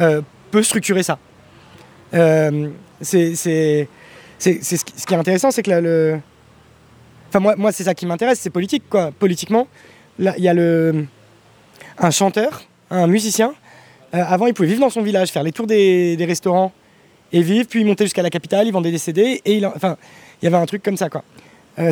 euh, 0.00 0.22
peut 0.50 0.62
structurer 0.62 1.02
ça. 1.02 1.18
C'est, 3.02 3.34
ce, 3.34 4.84
qui 5.06 5.14
est 5.14 5.16
intéressant, 5.16 5.50
c'est 5.50 5.62
que 5.62 5.70
le. 5.70 6.20
Enfin, 7.32 7.40
moi, 7.40 7.56
moi 7.56 7.72
c'est 7.72 7.84
ça 7.84 7.94
qui 7.94 8.04
m'intéresse, 8.04 8.40
c'est 8.40 8.50
politique, 8.50 8.82
quoi. 8.90 9.10
Politiquement, 9.18 9.66
il 10.18 10.34
y 10.36 10.48
a 10.48 10.52
le, 10.52 11.06
un 11.96 12.10
chanteur, 12.10 12.62
un 12.90 13.06
musicien. 13.06 13.54
Euh, 14.14 14.22
avant, 14.22 14.48
il 14.48 14.52
pouvait 14.52 14.68
vivre 14.68 14.82
dans 14.82 14.90
son 14.90 15.00
village, 15.00 15.30
faire 15.30 15.42
les 15.42 15.52
tours 15.52 15.66
des, 15.66 16.22
restaurants 16.26 16.72
et 17.32 17.40
vivre, 17.40 17.66
puis 17.66 17.84
monter 17.84 18.04
jusqu'à 18.04 18.20
la 18.22 18.28
capitale, 18.28 18.66
il 18.66 18.72
vendait 18.72 18.90
des 18.90 18.98
CD, 18.98 19.40
et 19.46 19.56
il, 19.56 19.64
enfin, 19.64 19.96
il 20.42 20.44
y 20.44 20.48
avait 20.48 20.58
un 20.58 20.66
truc 20.66 20.82
comme 20.82 20.98
ça, 20.98 21.08
quoi. 21.08 21.24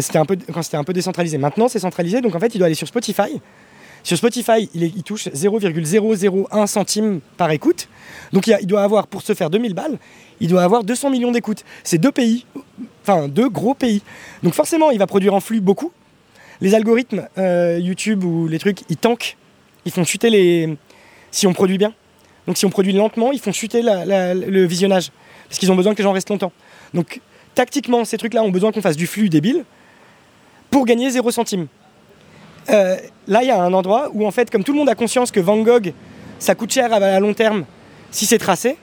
c'était 0.01 0.19
un 0.19 0.27
peu, 0.27 0.37
quand 0.53 0.61
c'était 0.61 0.77
un 0.77 0.85
peu 0.85 0.93
décentralisé. 0.93 1.39
Maintenant, 1.39 1.69
c'est 1.69 1.79
centralisé, 1.79 2.21
donc 2.21 2.35
en 2.35 2.39
fait, 2.39 2.55
il 2.55 2.59
doit 2.59 2.67
aller 2.67 2.75
sur 2.75 2.89
Spotify 2.89 3.41
sur 4.03 4.17
Spotify, 4.17 4.69
il, 4.75 5.03
touche 5.03 5.29
0,001 5.33 6.67
centime 6.67 7.21
par 7.37 7.51
écoute. 7.51 7.89
Donc 8.33 8.47
il, 8.47 8.67
doit 8.67 8.83
avoir, 8.83 9.07
pour 9.07 9.23
se 9.23 9.35
faire 9.35 9.51
2000 9.51 9.75
balles, 9.75 9.99
il 10.41 10.49
doit 10.49 10.63
avoir 10.63 10.85
200 10.85 11.11
millions 11.11 11.33
d'écoutes. 11.33 11.65
C'est 11.85 11.99
deux 11.99 12.13
pays, 12.13 12.47
enfin 13.03 13.29
deux 13.29 13.49
gros 13.49 13.75
pays. 13.75 14.03
Donc 14.43 14.55
forcément, 14.55 14.91
il 14.91 14.99
va 14.99 15.07
produire 15.07 15.35
en 15.35 15.41
flux 15.41 15.61
beaucoup. 15.61 15.93
Les 16.61 16.75
algorithmes 16.75 17.27
euh, 17.39 17.79
YouTube 17.81 18.25
ou 18.25 18.49
les 18.49 18.59
trucs, 18.59 18.81
ils 18.89 18.97
tankent. 18.97 19.37
Ils 19.85 19.93
font 19.93 20.05
chuter 20.05 20.31
les. 20.31 20.77
Si 21.31 21.47
on 21.47 21.53
produit 21.53 21.79
bien. 21.79 21.95
Donc 22.47 22.59
si 22.59 22.67
on 22.67 22.71
produit 22.71 22.93
lentement, 22.93 23.33
ils 23.33 23.39
font 23.39 23.53
chuter 23.53 23.83
le 23.83 24.65
visionnage. 24.65 25.11
Parce 25.49 25.59
qu'ils 25.59 25.71
ont 25.73 25.77
besoin 25.77 25.95
que 25.95 25.99
les 25.99 26.05
gens 26.05 26.13
restent 26.13 26.31
longtemps. 26.31 26.53
Donc 26.95 27.21
tactiquement, 27.55 28.05
ces 28.05 28.19
trucs-là 28.19 28.43
ont 28.43 28.51
besoin 28.51 28.73
qu'on 28.73 28.83
fasse 28.83 28.97
du 28.97 29.07
flux 29.07 29.29
débile 29.29 29.65
pour 30.71 30.87
gagner 30.87 31.11
0 31.11 31.31
centime. 31.31 31.67
Euh, 32.69 32.97
là, 33.27 33.43
il 33.43 33.49
y 33.49 33.51
a 33.51 33.61
un 33.61 33.73
endroit 33.73 34.11
où, 34.13 34.27
en 34.27 34.31
fait, 34.31 34.51
comme 34.51 34.65
tout 34.65 34.73
le 34.73 34.79
monde 34.79 34.89
a 34.89 34.95
conscience 34.95 35.31
que 35.31 35.41
Van 35.41 35.59
Gogh, 35.59 35.93
ça 36.39 36.55
coûte 36.55 36.73
cher 36.73 36.93
à, 36.93 37.21
long 37.21 37.35
terme 37.35 37.65
si 38.11 38.27
c'est 38.27 38.39
tracé, 38.39 38.77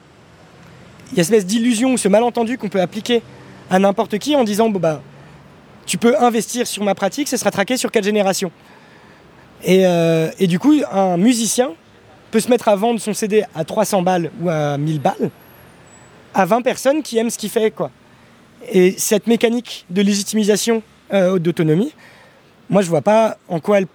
y 1.15 1.19
a 1.19 1.21
espèce 1.21 1.45
d'illusion 1.45 1.93
ou 1.93 1.97
ce 1.97 2.07
malentendu 2.07 2.57
qu'on 2.57 2.69
peut 2.69 2.81
appliquer 2.81 3.21
à 3.69 3.79
n'importe 3.79 4.17
qui 4.17 4.35
en 4.35 4.43
disant 4.43 4.69
bon, 4.69 4.79
bah, 4.79 5.01
tu 5.85 5.97
peux 5.97 6.17
investir 6.19 6.67
sur 6.67 6.83
ma 6.83 6.95
pratique, 6.95 7.27
ce 7.27 7.37
sera 7.37 7.51
traqué 7.51 7.77
sur 7.77 7.91
quatre 7.91 8.03
générations. 8.03 8.51
Et, 9.63 9.85
euh, 9.85 10.29
du 10.41 10.59
coup, 10.59 10.75
un 10.91 11.17
musicien 11.17 11.71
peut 12.31 12.39
se 12.39 12.49
mettre 12.49 12.67
à 12.67 12.75
vendre 12.75 12.99
son 12.99 13.13
CD 13.13 13.43
à 13.55 13.63
300 13.63 14.01
balles 14.01 14.31
ou 14.41 14.49
à 14.49 14.77
1000 14.77 14.99
balles 14.99 15.31
à 16.33 16.45
20 16.45 16.61
personnes 16.61 17.01
qui 17.01 17.17
aiment 17.17 17.31
ce 17.31 17.37
qu'il 17.37 17.49
fait. 17.49 17.71
Quoi. 17.71 17.89
Et 18.71 18.93
cette 18.97 19.27
mécanique 19.27 19.85
de 19.89 20.01
légitimisation 20.01 20.83
euh, 21.13 21.39
d'autonomie, 21.39 21.93
moi 22.69 22.81
je 22.81 22.89
vois 22.89 23.01
pas 23.01 23.37
en 23.47 23.59
quoi 23.59 23.79
elle 23.79 23.87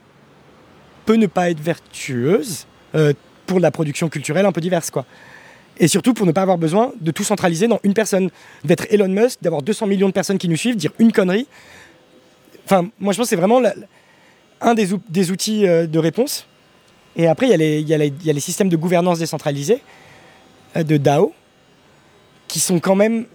peut 1.05 1.17
ne 1.17 1.27
pas 1.27 1.51
être 1.51 1.61
vertueuse 1.61 2.67
euh, 2.95 3.13
pour 3.47 3.61
la 3.61 3.71
production 3.71 4.09
culturelle 4.09 4.47
un 4.47 4.53
peu 4.53 4.61
diverse 4.61 4.91
quoi. 4.91 5.05
Et 5.83 5.89
surtout 5.89 6.15
pour 6.15 6.27
ne 6.27 6.33
pas 6.33 6.43
avoir 6.43 6.59
besoin 6.59 6.93
de 7.01 7.11
tout 7.11 7.25
centraliser 7.25 7.67
dans 7.67 7.81
une 7.83 7.93
personne, 7.93 8.31
d'être 8.65 8.87
Elon 8.89 9.09
Musk, 9.09 9.41
d'avoir 9.43 9.63
200 9.63 9.89
millions 9.89 10.07
de 10.07 10.13
personnes 10.13 10.39
qui 10.39 10.49
nous 10.49 10.57
suivent, 10.57 10.77
dire 10.77 10.93
une 11.01 11.11
connerie. 11.11 11.49
Enfin, 12.65 12.89
moi 13.01 13.13
je 13.13 13.19
pense 13.19 13.27
que 13.27 13.31
c'est 13.31 13.37
vraiment 13.37 13.61
un 14.61 14.75
des, 14.75 14.87
des, 15.09 15.31
outils 15.33 15.67
euh, 15.67 15.89
de 15.89 15.99
réponse. 15.99 16.47
Et 17.17 17.27
après, 17.27 17.49
il 17.49 17.61
y, 17.61 17.81
y, 17.81 17.85
y, 17.85 18.31
a 18.31 18.33
les 18.33 18.41
systèmes 18.41 18.69
de 18.69 18.77
gouvernance 18.77 19.19
décentralisée, 19.19 19.83
euh, 20.77 20.85
de 20.85 20.99
DAO, 20.99 21.35
qui 22.47 22.61
sont 22.61 22.79
quand 22.79 22.95
même 22.95 23.27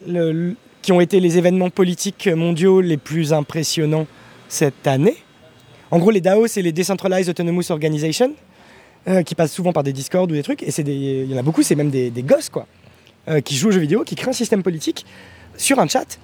qui 0.82 0.94
ont 0.94 1.01
été 1.01 1.20
les 1.20 1.38
événements 1.38 1.70
politiques 1.70 2.27
mondiaux 2.27 2.80
les 2.80 2.96
plus 2.96 3.34
impressionnants 3.34 4.08
cette 4.48 4.88
année. 4.88 5.18
En 5.92 6.00
gros, 6.00 6.12
les 6.12 6.22
DAO, 6.22 6.48
c'est 6.48 6.62
les 6.62 6.72
Decentralized 6.72 7.30
Autonomous 7.30 7.72
Organization, 7.72 8.32
euh, 9.08 9.24
qui 9.24 9.36
passent 9.36 9.54
souvent 9.54 9.72
par 9.72 9.84
des 9.84 9.94
Discord 9.94 10.30
ou 10.30 10.34
des 10.34 10.44
trucs. 10.44 10.64
Et 10.64 10.72
il 10.80 11.32
y 11.32 11.34
en 11.34 11.38
a 11.38 11.42
beaucoup, 11.42 11.64
c'est 11.64 11.76
même 11.76 11.90
des, 11.90 12.12
gosses, 12.24 12.50
quoi, 12.50 12.68
euh, 13.30 13.40
qui 13.40 13.56
jouent 13.56 13.70
aux 13.70 13.72
jeux 13.72 13.80
vidéo, 13.80 14.04
qui 14.04 14.16
créent 14.16 14.32
un 14.32 14.34
système 14.34 14.64
politique 14.64 15.06
sur 15.56 15.80
un 15.80 15.88
chat. 15.88 16.20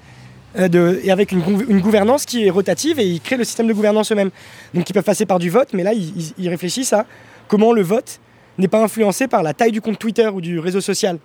Euh, 0.60 1.00
et 1.02 1.10
avec 1.10 1.32
une, 1.32 1.80
gouvernance 1.80 2.26
qui 2.26 2.46
est 2.46 2.50
rotative 2.50 3.00
et 3.00 3.06
ils 3.06 3.22
créent 3.22 3.38
le 3.38 3.46
système 3.46 3.68
de 3.68 3.74
gouvernance 3.74 4.12
eux-mêmes. 4.12 4.32
Donc 4.74 4.90
ils 4.90 4.92
peuvent 4.92 5.02
passer 5.02 5.26
par 5.26 5.40
du 5.40 5.50
vote, 5.50 5.70
mais 5.72 5.84
là 5.84 5.94
ils, 5.94 6.50
réfléchissent 6.50 6.92
à 6.92 7.06
comment 7.48 7.72
le 7.72 7.84
vote 7.84 8.20
n'est 8.58 8.68
pas 8.68 8.84
influencé 8.84 9.30
par 9.30 9.44
la 9.44 9.54
taille 9.54 9.72
du 9.72 9.80
compte 9.80 9.98
Twitter 9.98 10.28
ou 10.28 10.42
du 10.42 10.60
réseau 10.60 10.82
social 10.82 11.20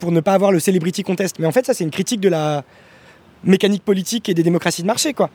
pour 0.00 0.10
ne 0.10 0.20
pas 0.20 0.34
avoir 0.34 0.50
le 0.50 0.58
celebrity 0.58 1.04
contest. 1.04 1.38
Mais 1.38 1.46
en 1.46 1.52
fait 1.52 1.64
ça 1.64 1.72
c'est 1.72 1.84
une 1.84 1.92
critique 1.92 2.20
de 2.20 2.28
la 2.28 2.64
mécanique 3.44 3.84
politique 3.84 4.28
et 4.28 4.34
des 4.34 4.42
démocraties 4.42 4.82
de 4.82 4.88
marché. 4.88 5.14
quoi. 5.14 5.30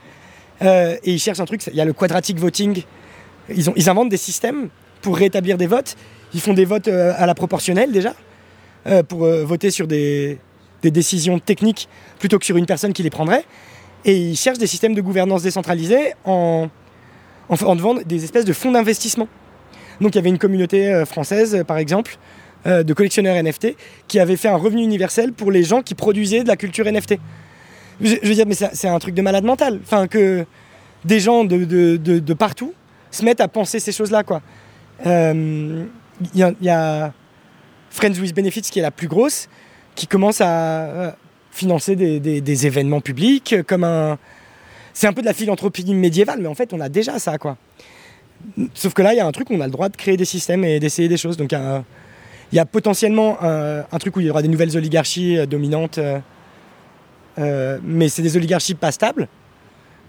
Et 0.62 1.00
ils 1.05 1.19
cherchent 1.19 1.39
un 1.39 1.46
truc, 1.46 1.65
il 1.65 1.75
y 1.75 1.81
a 1.81 1.86
le 1.86 1.93
quadratic 1.93 2.38
voting. 2.38 2.84
Ils 3.50 3.89
inventent 3.89 4.10
des 4.10 4.17
systèmes 4.17 4.69
pour 5.01 5.18
rétablir 5.18 5.58
des 5.58 5.68
votes. 5.68 5.96
Ils 6.34 6.41
font 6.41 6.53
des 6.53 6.65
votes 6.65 6.88
euh, 6.88 7.13
à 7.18 7.25
la 7.25 7.36
proportionnelle 7.36 7.91
déjà, 7.91 8.13
euh, 8.88 9.03
pour 9.03 9.25
voter 9.25 9.72
sur 9.72 9.88
des, 9.88 10.39
décisions 10.84 11.39
techniques 11.39 11.89
plutôt 12.20 12.39
que 12.39 12.46
sur 12.46 12.58
une 12.58 12.65
personne 12.65 12.94
qui 12.94 13.03
les 13.03 13.10
prendrait. 13.10 13.44
Et 14.06 14.15
ils 14.15 14.38
cherchent 14.38 14.60
des 14.60 14.68
systèmes 14.68 14.96
de 14.96 15.01
gouvernance 15.01 15.44
décentralisés 15.44 16.13
en, 16.24 16.70
en, 17.50 17.56
en 17.56 17.75
devant 17.75 17.96
des 17.96 18.24
espèces 18.24 18.46
de 18.46 18.53
fonds 18.53 18.72
d'investissement. 18.72 19.27
Donc 20.00 20.15
il 20.15 20.18
y 20.18 20.20
avait 20.20 20.29
une 20.29 20.38
communauté 20.38 21.03
française, 21.06 21.65
par 21.68 21.77
exemple, 21.77 22.18
de 22.65 22.94
collectionneurs 22.94 23.41
NFT, 23.44 23.75
qui 24.08 24.20
avait 24.20 24.38
fait 24.38 24.48
un 24.48 24.56
revenu 24.56 24.82
universel 24.84 25.34
pour 25.34 25.51
les 25.51 25.63
gens 25.63 25.82
qui 25.82 25.96
produisaient 25.96 26.44
de 26.44 26.48
la 26.48 26.56
culture 26.56 26.89
NFT. 26.89 27.15
Je, 28.01 28.15
veux 28.24 28.34
dire, 28.34 28.46
mais 28.48 28.56
c'est 28.56 28.88
un 28.88 29.00
truc 29.00 29.13
de 29.13 29.22
malade 29.22 29.44
mental. 29.44 29.79
Enfin, 29.84 30.08
que 30.08 30.46
des 31.06 31.20
gens 31.20 31.44
de, 31.44 31.65
de, 31.65 31.98
de, 31.98 32.34
partout 32.34 32.74
se 33.12 33.24
mettent 33.24 33.41
à 33.41 33.48
penser 33.48 33.79
ces 33.79 33.91
choses-là, 33.91 34.24
quoi. 34.24 34.41
Il 35.06 35.12
euh, 35.12 35.86
y, 36.34 36.70
a 36.70 37.13
Friends 37.89 38.20
with 38.20 38.36
Benefits 38.36 38.62
qui 38.62 38.79
est 38.79 38.84
la 38.84 38.91
plus 38.91 39.08
grosse, 39.08 39.48
qui 39.96 40.08
commence 40.08 40.41
à 40.41 40.48
euh, 40.48 41.12
financer 41.51 41.96
des, 41.96 42.65
événements 42.65 43.01
publics 43.01 43.56
comme 43.68 43.84
un. 43.84 44.18
C'est 44.94 45.08
un 45.08 45.13
peu 45.13 45.22
de 45.22 45.27
la 45.27 45.34
philanthropie 45.34 45.86
médiévale, 45.94 46.39
mais 46.41 46.48
en 46.48 46.56
fait, 46.56 46.74
on 46.74 46.79
a 46.79 46.89
déjà 46.89 47.20
ça, 47.20 47.38
quoi. 47.38 47.58
Sauf 48.74 48.94
que 48.94 49.01
là, 49.01 49.13
il 49.13 49.18
y 49.18 49.20
a 49.20 49.25
un 49.25 49.32
truc 49.32 49.50
où 49.50 49.53
on 49.53 49.62
a 49.62 49.65
le 49.65 49.72
droit 49.72 49.89
de 49.89 49.96
créer 49.96 50.18
des 50.18 50.25
systèmes 50.25 50.63
et 50.63 50.79
d'essayer 50.79 51.08
des 51.08 51.18
choses. 51.18 51.38
Donc, 51.38 51.51
il 51.51 52.56
y, 52.56 52.60
a 52.60 52.65
potentiellement 52.65 53.38
un, 53.41 54.00
truc 54.00 54.18
où 54.18 54.20
il 54.20 54.25
y 54.25 54.29
aura 54.29 54.41
des 54.41 54.48
nouvelles 54.48 54.75
oligarchies 54.75 55.38
euh, 55.38 55.46
dominantes. 55.46 56.00
Euh, 57.39 57.79
mais 57.84 58.10
c'est 58.10 58.22
des 58.22 58.36
oligarchies 58.38 58.75
pas 58.75 58.91
stables. 58.91 59.27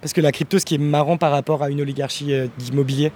Parce 0.01 0.13
que 0.13 0.21
la 0.21 0.33
crypto, 0.33 0.59
ce 0.59 0.65
qui 0.65 0.77
est 0.77 0.79
marrant 0.79 1.17
par 1.17 1.31
rapport 1.31 1.63
à 1.63 1.71
une 1.71 1.81
oligarchie 1.81 2.33
euh, 2.33 2.47
d'immobilier, 2.59 3.13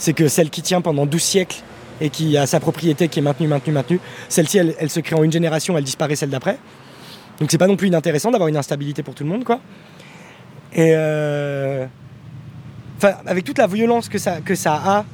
c'est 0.00 0.14
que 0.14 0.26
celle 0.26 0.50
qui 0.50 0.62
tient 0.62 0.80
pendant 0.80 1.06
12 1.06 1.22
siècles 1.22 1.62
et 2.00 2.10
qui 2.10 2.36
a 2.36 2.46
sa 2.46 2.58
propriété 2.58 3.06
qui 3.08 3.20
est 3.20 3.22
maintenue, 3.22 3.46
maintenue, 3.46 3.74
maintenue, 3.74 4.00
celle-ci, 4.28 4.58
elle, 4.58 4.90
se 4.90 4.98
crée 4.98 5.14
en 5.14 5.22
une 5.22 5.30
génération, 5.30 5.78
elle 5.78 5.84
disparaît 5.84 6.16
celle 6.16 6.30
d'après. 6.30 6.58
Donc 7.38 7.50
c'est 7.52 7.58
pas 7.58 7.68
non 7.68 7.76
plus 7.76 7.86
inintéressant 7.86 8.32
d'avoir 8.32 8.48
une 8.48 8.56
instabilité 8.56 9.02
pour 9.02 9.14
tout 9.14 9.22
le 9.22 9.30
monde, 9.30 9.44
quoi. 9.44 9.60
Et 10.72 10.92
euh, 10.96 11.86
enfin, 12.96 13.14
avec 13.26 13.44
toute 13.44 13.58
la 13.58 13.66
violence 13.66 14.08
que 14.08 14.18
ça, 14.18 14.40
que 14.40 14.54
a 14.66 15.04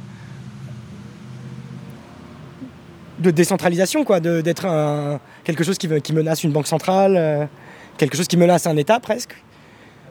de 3.19 3.31
décentralisation, 3.31 4.05
quoi, 4.05 4.21
d'être 4.21 5.19
quelque 5.45 5.65
chose 5.65 5.79
qui, 5.79 5.89
menace 6.13 6.45
une 6.45 6.53
banque 6.53 6.67
centrale 6.67 7.49
quelque 7.97 8.17
chose 8.17 8.29
qui 8.29 8.37
menace 8.37 8.67
un 8.67 8.77
État 8.77 9.01
presque. 9.01 9.35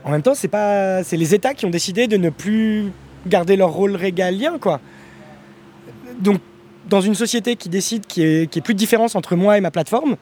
En 0.03 0.11
même 0.11 0.21
temps, 0.21 0.35
c'est 0.35 0.47
pas, 0.47 1.03
c'est 1.03 1.17
les 1.17 1.33
États 1.33 1.53
qui 1.53 1.65
ont 1.65 1.69
décidé 1.69 2.07
de 2.07 2.17
ne 2.17 2.29
plus 2.29 2.91
garder 3.25 3.55
leur 3.55 3.71
rôle 3.71 3.95
régalien, 3.95 4.57
quoi. 4.59 4.79
Donc, 6.19 6.39
dans 6.89 7.01
une 7.01 7.15
société 7.15 7.55
qui 7.55 7.69
décide 7.69 8.05
qu'il 8.05 8.23
n'y 8.23 8.43
ait, 8.43 8.61
plus 8.61 8.73
de 8.73 8.79
différence 8.79 9.15
entre 9.15 9.35
moi 9.35 9.57
et 9.57 9.61
ma 9.61 9.71
plateforme, 9.71 10.15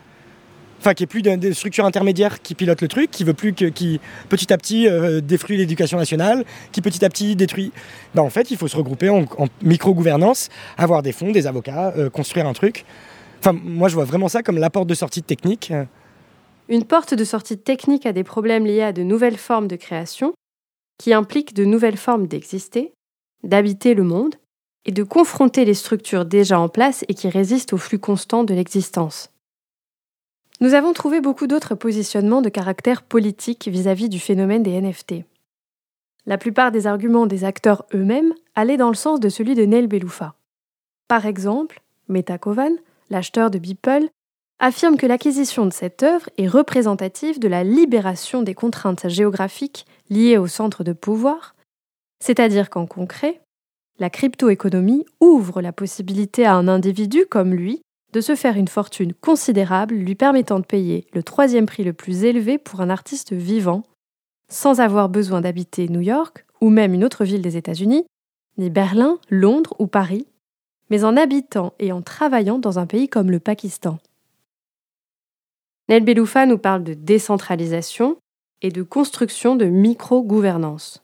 enfin, 0.79 0.93
qu'il 0.93 1.03
n'y 1.03 1.10
ait 1.10 1.22
plus 1.22 1.22
de, 1.22 1.51
structure 1.51 1.86
intermédiaire 1.86 2.41
qui 2.41 2.55
pilote 2.55 2.81
le 2.81 2.88
truc, 2.88 3.12
qui 3.12 3.24
veut 3.24 3.33
plus 3.33 3.53
que, 3.53 3.65
qui 3.65 4.00
petit 4.29 4.51
à 4.51 4.57
petit 4.57 4.88
euh, 4.88 5.22
détruit 5.22 5.57
l'éducation 5.57 5.98
nationale, 5.98 6.45
qui 6.72 6.81
petit 6.81 7.03
à 7.03 7.10
petit 7.10 7.36
détruit. 7.36 7.72
Ben, 8.15 8.22
en 8.22 8.29
fait, 8.29 8.51
il 8.51 8.57
faut 8.57 8.67
se 8.67 8.77
regrouper 8.77 9.10
en, 9.10 9.25
micro-gouvernance, 9.62 10.50
avoir 10.77 11.01
des 11.01 11.12
fonds, 11.12 11.31
des 11.31 11.48
avocats, 11.48 11.93
euh, 11.98 12.10
construire 12.10 12.48
un 12.48 12.53
truc. 12.53 12.86
Enfin, 13.39 13.57
moi, 13.62 13.89
je 13.89 13.95
vois 13.95 14.05
vraiment 14.05 14.29
ça 14.29 14.41
comme 14.41 14.57
la 14.57 14.69
porte 14.69 14.88
de 14.88 14.95
sortie 14.95 15.22
technique. 15.22 15.74
une 16.69 16.86
porte 16.86 17.13
de 17.13 17.25
sortie 17.25 17.57
technique 17.57 18.05
à 18.05 18.13
des 18.13 18.24
problèmes 18.24 18.65
liés 18.65 18.83
à 18.83 18.93
de 18.93 19.03
nouvelles 19.03 19.38
formes 19.38 19.67
de 19.67 19.75
création, 19.75 20.33
qui 20.98 21.13
impliquent 21.13 21.53
de 21.53 21.65
nouvelles 21.65 21.98
formes 21.98 22.27
d'exister, 22.27 22.92
d'habiter 23.43 23.93
le 23.93 24.03
monde, 24.03 24.35
et 24.85 24.91
de 24.91 25.03
confronter 25.03 25.65
les 25.65 25.73
structures 25.73 26.25
déjà 26.25 26.59
en 26.59 26.69
place 26.69 27.05
et 27.07 27.13
qui 27.13 27.29
résistent 27.29 27.73
au 27.73 27.77
flux 27.77 28.00
constant 28.00 28.43
de 28.43 28.53
l'existence. 28.53 29.29
Nous 30.59 30.73
avons 30.73 30.93
trouvé 30.93 31.21
beaucoup 31.21 31.47
d'autres 31.47 31.75
positionnements 31.75 32.41
de 32.41 32.50
caractère 32.50 33.01
politique 33.01 33.67
vis-à-vis 33.67 34.09
du 34.09 34.19
phénomène 34.19 34.63
des 34.63 34.79
NFT. 34.79 35.25
La 36.25 36.38
plupart 36.38 36.71
des 36.71 36.88
arguments 36.88 37.25
des 37.25 37.43
acteurs 37.43 37.85
eux-mêmes 37.93 38.33
allaient 38.55 38.77
dans 38.77 38.89
le 38.89 38.95
sens 38.95 39.19
de 39.19 39.29
celui 39.29 39.55
de 39.55 39.65
Neil 39.65 39.88
Beloufa. 39.88 40.35
Par 41.07 41.25
exemple, 41.25 41.81
Meta 42.07 42.38
Kovan, 42.38 42.75
l'acheteur 43.09 43.51
de 43.51 43.59
Beeple, 43.59 44.07
affirme 44.59 44.95
que 44.95 45.05
l'acquisition 45.05 45.65
de 45.65 45.73
cette 45.73 46.03
œuvre 46.03 46.29
est 46.38 46.47
représentative 46.47 47.39
de 47.39 47.50
la 47.50 47.65
libération 47.65 48.41
des 48.41 48.53
contraintes 48.53 49.09
géographiques 49.09 49.85
liées 50.09 50.38
au 50.38 50.47
centre 50.47 50.85
de 50.85 50.93
pouvoir, 50.93 51.55
c'est-à-dire 52.23 52.69
qu'en 52.69 52.85
concret, 52.85 53.41
la 53.99 54.09
cryptoéconomie 54.09 55.05
ouvre 55.19 55.61
la 55.61 55.73
possibilité 55.73 56.45
à 56.45 56.55
un 56.55 56.69
individu 56.69 57.25
comme 57.29 57.53
lui 57.53 57.81
de 58.13 58.21
se 58.21 58.33
faire 58.33 58.55
une 58.55 58.69
fortune 58.69 59.13
considérable 59.13 59.93
lui 59.93 60.15
permettant 60.15 60.61
de 60.61 60.65
payer 60.65 61.05
le 61.11 61.21
troisième 61.21 61.65
prix 61.65 61.83
le 61.83 61.91
plus 61.91 62.23
élevé 62.23 62.57
pour 62.57 62.79
un 62.79 62.89
artiste 62.89 63.33
vivant, 63.33 63.83
sans 64.47 64.79
avoir 64.79 65.09
besoin 65.09 65.41
d'habiter 65.41 65.89
New 65.89 65.99
York 65.99 66.45
ou 66.61 66.69
même 66.69 66.93
une 66.93 67.03
autre 67.03 67.25
ville 67.25 67.41
des 67.41 67.57
États-Unis, 67.57 68.05
ni 68.57 68.69
Berlin, 68.69 69.19
Londres 69.29 69.75
ou 69.79 69.87
Paris, 69.87 70.25
mais 70.89 71.03
en 71.03 71.17
habitant 71.17 71.73
et 71.77 71.91
en 71.91 72.01
travaillant 72.01 72.57
dans 72.57 72.79
un 72.79 72.85
pays 72.85 73.09
comme 73.09 73.31
le 73.31 73.41
Pakistan. 73.41 73.99
Nel 75.89 76.05
Beloufa 76.05 76.45
nous 76.45 76.57
parle 76.57 76.85
de 76.85 76.93
décentralisation 76.93 78.15
et 78.61 78.69
de 78.69 78.81
construction 78.81 79.57
de 79.57 79.65
micro-gouvernance. 79.65 81.02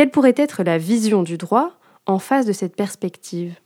Quelle 0.00 0.10
pourrait 0.10 0.32
être 0.38 0.62
la 0.62 0.78
vision 0.78 1.22
du 1.22 1.36
droit 1.36 1.72
en 2.06 2.18
face 2.18 2.46
de 2.46 2.52
cette 2.52 2.74
perspective? 2.74 3.60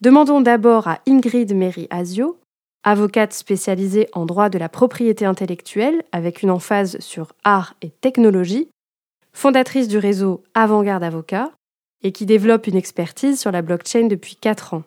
Demandons 0.00 0.40
d'abord 0.40 0.88
à 0.88 0.98
Ingrid 1.06 1.54
Mary 1.54 1.86
Asio, 1.90 2.40
avocate 2.82 3.32
spécialisée 3.32 4.08
en 4.14 4.26
droit 4.26 4.48
de 4.48 4.58
la 4.58 4.68
propriété 4.68 5.24
intellectuelle 5.24 6.02
avec 6.10 6.42
une 6.42 6.50
emphase 6.50 6.98
sur 6.98 7.34
art 7.44 7.76
et 7.82 7.90
technologie, 7.90 8.68
fondatrice 9.32 9.86
du 9.86 9.96
réseau 9.96 10.42
Avant-Garde 10.54 11.04
Avocat 11.04 11.52
et 12.02 12.10
qui 12.10 12.26
développe 12.26 12.66
une 12.66 12.74
expertise 12.74 13.38
sur 13.38 13.52
la 13.52 13.62
blockchain 13.62 14.08
depuis 14.08 14.34
4 14.34 14.74
ans. 14.74 14.82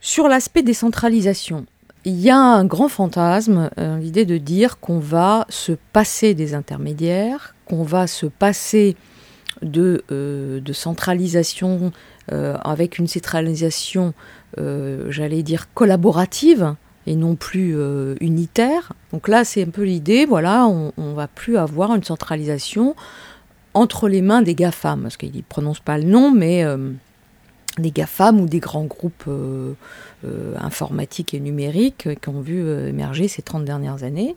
Sur 0.00 0.28
l'aspect 0.28 0.62
décentralisation, 0.62 1.66
il 2.04 2.20
y 2.20 2.30
a 2.30 2.38
un 2.38 2.64
grand 2.64 2.88
fantasme, 2.88 3.68
euh, 3.78 3.98
l'idée 3.98 4.26
de 4.26 4.38
dire 4.38 4.78
qu'on 4.78 5.00
va 5.00 5.44
se 5.48 5.72
passer 5.92 6.34
des 6.34 6.54
intermédiaires, 6.54 7.56
qu'on 7.66 7.82
va 7.82 8.06
se 8.06 8.26
passer 8.26 8.96
de, 9.62 10.04
euh, 10.10 10.60
de 10.60 10.72
centralisation 10.72 11.92
euh, 12.32 12.56
avec 12.62 12.98
une 12.98 13.06
centralisation, 13.06 14.14
euh, 14.58 15.10
j'allais 15.10 15.42
dire, 15.42 15.72
collaborative 15.74 16.74
et 17.06 17.16
non 17.16 17.34
plus 17.34 17.74
unitaire. 18.20 18.92
Donc 19.12 19.26
là, 19.26 19.44
c'est 19.44 19.62
un 19.64 19.70
peu 19.70 19.82
l'idée, 19.82 20.26
voilà, 20.26 20.66
on 20.66 20.92
ne 20.98 21.14
va 21.14 21.28
plus 21.28 21.56
avoir 21.56 21.94
une 21.94 22.04
centralisation 22.04 22.94
entre 23.72 24.06
les 24.06 24.20
mains 24.20 24.42
des 24.42 24.54
GAFAM, 24.54 25.02
parce 25.02 25.16
qu'ils 25.16 25.34
ne 25.34 25.42
prononcent 25.42 25.80
pas 25.80 25.96
le 25.96 26.04
nom, 26.04 26.30
mais 26.30 26.62
des 27.78 27.90
GAFAM 27.90 28.38
ou 28.40 28.46
des 28.46 28.60
grands 28.60 28.84
groupes 28.84 29.28
informatiques 30.58 31.32
et 31.32 31.40
numériques 31.40 32.20
qui 32.20 32.28
ont 32.28 32.42
vu 32.42 32.70
émerger 32.86 33.28
ces 33.28 33.42
30 33.42 33.64
dernières 33.64 34.04
années 34.04 34.36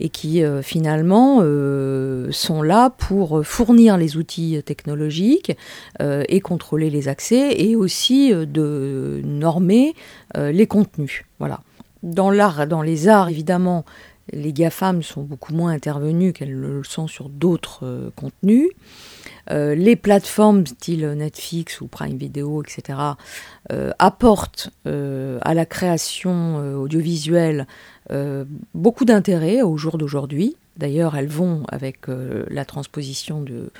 et 0.00 0.08
qui 0.08 0.42
euh, 0.42 0.62
finalement 0.62 1.38
euh, 1.42 2.30
sont 2.32 2.62
là 2.62 2.90
pour 2.90 3.44
fournir 3.44 3.96
les 3.96 4.16
outils 4.16 4.62
technologiques 4.64 5.56
euh, 6.00 6.24
et 6.28 6.40
contrôler 6.40 6.90
les 6.90 7.08
accès 7.08 7.60
et 7.60 7.76
aussi 7.76 8.32
de 8.32 9.20
normer 9.24 9.94
les 10.34 10.66
contenus. 10.66 11.24
Voilà. 11.38 11.60
Dans 12.02 12.30
l'art, 12.30 12.66
dans 12.66 12.82
les 12.82 13.08
arts 13.08 13.28
évidemment, 13.28 13.84
les 14.32 14.52
GAFAM 14.52 15.02
sont 15.02 15.22
beaucoup 15.22 15.52
moins 15.52 15.72
intervenues 15.72 16.32
qu'elles 16.32 16.54
le 16.54 16.82
sont 16.84 17.06
sur 17.06 17.28
d'autres 17.28 18.10
contenus. 18.16 18.68
Les 19.50 19.96
plateformes 19.96 20.66
style 20.66 21.06
Netflix 21.16 21.80
ou 21.80 21.86
Prime 21.86 22.16
Video, 22.16 22.62
etc., 22.62 22.98
apportent 23.98 24.70
à 24.86 25.54
la 25.54 25.66
création 25.66 26.76
audiovisuelle 26.80 27.66
euh, 28.10 28.44
beaucoup 28.74 29.04
d'intérêt 29.04 29.62
au 29.62 29.76
jour 29.76 29.96
d'aujourd'hui. 29.96 30.56
D'ailleurs, 30.76 31.16
elles 31.16 31.28
vont, 31.28 31.62
avec 31.68 32.08
euh, 32.08 32.44
la 32.48 32.64
transposition 32.64 33.40
de, 33.40 33.70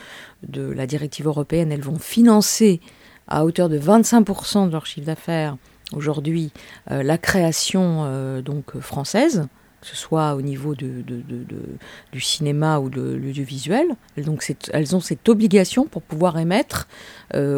de, 0.46 0.62
la 0.62 0.86
directive 0.86 1.26
européenne, 1.26 1.72
elles 1.72 1.82
vont 1.82 1.98
financer 1.98 2.80
à 3.26 3.44
hauteur 3.44 3.68
de 3.68 3.78
25% 3.78 4.66
de 4.66 4.72
leur 4.72 4.86
chiffre 4.86 5.06
d'affaires 5.06 5.56
aujourd'hui 5.92 6.52
euh, 6.90 7.02
la 7.02 7.18
création 7.18 8.40
donc 8.42 8.78
française, 8.80 9.48
que 9.82 9.86
ce 9.86 9.96
soit 9.96 10.34
au 10.34 10.40
niveau 10.40 10.74
du 10.74 12.20
cinéma 12.20 12.78
ou 12.78 12.88
de 12.88 13.02
l'audiovisuel. 13.02 13.88
Elles 14.16 14.96
ont 14.96 15.00
cette 15.00 15.28
obligation 15.28 15.86
pour 15.86 16.00
pouvoir 16.02 16.38
émettre 16.38 16.88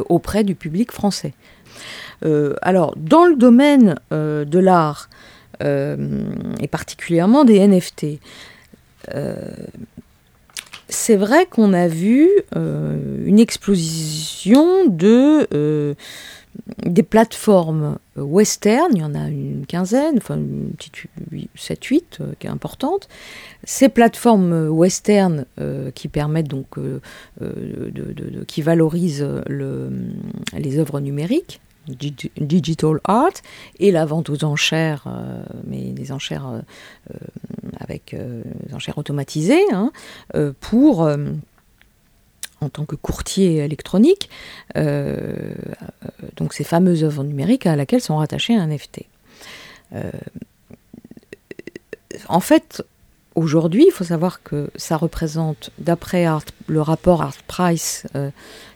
auprès 0.09 0.43
du 0.43 0.55
public 0.57 0.91
français. 0.91 1.35
alors, 2.63 2.95
dans 2.97 3.27
le 3.27 3.37
domaine 3.37 3.95
de 4.11 4.59
l'art, 4.59 5.09
euh, 5.63 5.97
et 6.61 6.69
particulièrement 6.69 7.45
des 7.45 7.67
NFT. 7.67 8.19
Euh, 9.15 9.35
c'est 10.89 11.17
vrai 11.17 11.47
qu'on 11.47 11.73
a 11.73 11.89
vu 11.89 12.29
euh, 12.57 13.25
une 13.25 13.39
explosion 13.39 14.87
de 14.87 15.97
des 16.85 17.03
plateformes 17.03 17.99
western, 18.17 18.89
il 18.93 19.01
y 19.01 19.05
en 19.05 19.15
a 19.15 19.29
une 19.29 19.65
quinzaine, 19.67 20.17
enfin 20.19 20.37
une 20.37 20.71
petite 20.77 21.07
7-8 21.57 22.03
qui 22.39 22.47
est 22.47 22.51
importante. 22.51 23.09
Ces 23.65 23.89
plateformes 23.89 24.69
western 24.69 25.47
qui 25.95 26.09
permettent 26.09 26.49
donc, 26.49 26.79
de, 26.79 28.45
qui 28.47 28.63
valorisent 28.63 29.27
le, 29.47 29.91
les 30.57 30.79
œuvres 30.79 31.01
numériques, 31.01 31.61
digital 31.89 33.01
art 33.05 33.33
et 33.79 33.91
la 33.91 34.05
vente 34.07 34.31
aux 34.31 34.45
enchères, 34.45 35.05
euh, 35.07 35.45
mais 35.67 35.93
des 35.93 36.13
enchères 36.13 36.49
euh, 36.49 36.61
euh, 37.13 37.19
avec 37.79 38.15
des 38.15 38.75
enchères 38.75 38.99
automatisées 38.99 39.65
hein, 39.73 39.91
pour 40.61 41.09
en 42.65 42.69
tant 42.69 42.85
que 42.85 42.97
courtier 42.97 43.59
électronique, 43.59 44.29
donc 44.75 46.53
ces 46.53 46.65
fameuses 46.65 47.05
œuvres 47.05 47.25
numériques 47.25 47.67
à 47.67 47.77
laquelle 47.77 48.01
sont 48.01 48.17
rattachées 48.17 48.55
un 48.57 48.67
NFT. 48.67 49.03
en 52.29 52.41
fait, 52.41 52.83
aujourd'hui, 53.35 53.85
il 53.87 53.93
faut 53.93 54.05
savoir 54.05 54.43
que 54.43 54.71
ça 54.77 54.97
représente, 54.97 55.71
d'après 55.79 56.27
le 56.67 56.81
rapport 56.81 57.23
Art 57.23 57.43
Price 57.47 58.07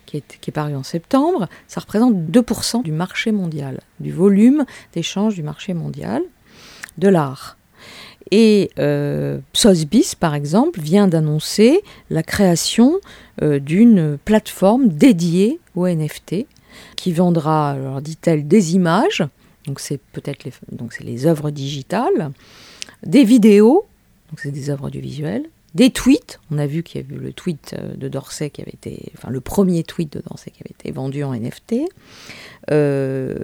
qui 0.09 0.17
est, 0.47 0.51
paru 0.51 0.75
en 0.75 0.83
septembre, 0.83 1.47
ça 1.67 1.81
représente 1.81 2.15
2% 2.15 2.81
du 2.81 2.91
marché 2.91 3.31
mondial, 3.31 3.81
du 3.99 4.11
volume 4.11 4.65
d'échange 4.93 5.35
du 5.35 5.43
marché 5.43 5.75
mondial 5.75 6.23
de 6.97 7.07
l'art. 7.07 7.58
Et 8.31 8.69
euh, 8.79 9.39
Sotheby's, 9.53 10.15
par 10.15 10.35
exemple, 10.35 10.79
vient 10.79 11.07
d'annoncer 11.07 11.81
la 12.09 12.23
création 12.23 12.99
euh, 13.41 13.59
d'une 13.59 14.17
plateforme 14.23 14.89
dédiée 14.89 15.59
aux 15.75 15.87
NFT 15.87 16.45
qui 16.95 17.11
vendra, 17.11 17.71
alors 17.71 18.01
dit-elle, 18.01 18.47
des 18.47 18.75
images, 18.75 19.23
donc 19.65 19.79
c'est 19.79 19.99
peut-être 20.13 20.45
les, 21.01 21.25
œuvres 21.25 21.51
digitales, 21.51 22.31
des 23.05 23.23
vidéos, 23.23 23.85
donc 24.29 24.39
c'est 24.39 24.51
des 24.51 24.69
œuvres 24.69 24.87
audiovisuelles, 24.87 25.45
des 25.75 25.91
tweets. 25.91 26.39
On 26.51 26.57
a 26.57 26.65
vu 26.65 26.83
qu'il 26.83 27.01
y 27.01 27.03
a 27.03 27.07
eu 27.07 27.19
le 27.19 27.31
tweet 27.31 27.75
euh, 27.77 27.95
de 27.95 28.07
Dorsey 28.07 28.49
qui 28.49 28.61
avait 28.61 28.73
été, 28.73 29.11
enfin 29.17 29.29
le 29.29 29.39
premier 29.39 29.83
tweet 29.83 30.13
de 30.13 30.21
Dorsey 30.27 30.51
qui 30.51 30.61
avait 30.63 30.75
été 30.77 30.91
vendu 30.91 31.23
en 31.23 31.33
NFT, 31.33 31.75
euh, 32.71 33.35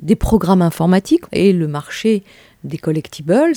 des 0.00 0.16
programmes 0.16 0.62
informatiques 0.62 1.24
et 1.32 1.52
le 1.52 1.68
marché 1.68 2.22
des 2.64 2.78
collectibles, 2.78 3.52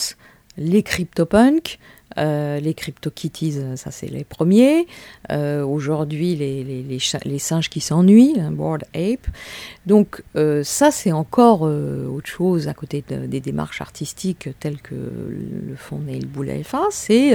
les 0.58 0.84
CryptoPunks, 0.84 1.80
euh, 2.18 2.60
les 2.60 2.74
CryptoKitties, 2.74 3.58
ça 3.76 3.92
c'est 3.92 4.08
les 4.08 4.24
premiers. 4.24 4.88
Euh, 5.32 5.66
aujourd'hui, 5.66 6.36
les, 6.36 7.40
singes 7.40 7.70
qui 7.70 7.82
s'ennuient, 7.82 8.40
hein, 8.40 8.52
Board 8.52 8.84
Ape. 8.94 9.28
Donc 9.86 10.24
euh, 10.36 10.64
ça 10.64 10.92
c'est 10.92 11.12
encore 11.12 11.64
autre 11.64 12.28
chose 12.28 12.68
à 12.68 12.74
côté 12.74 13.04
des 13.08 13.40
démarches 13.40 13.82
artistiques 13.82 14.50
telles 14.60 14.82
que 14.82 14.96
le 14.96 15.76
font 15.76 16.00
Neil 16.00 16.26
Boulefa, 16.26 16.84
c'est 16.90 17.34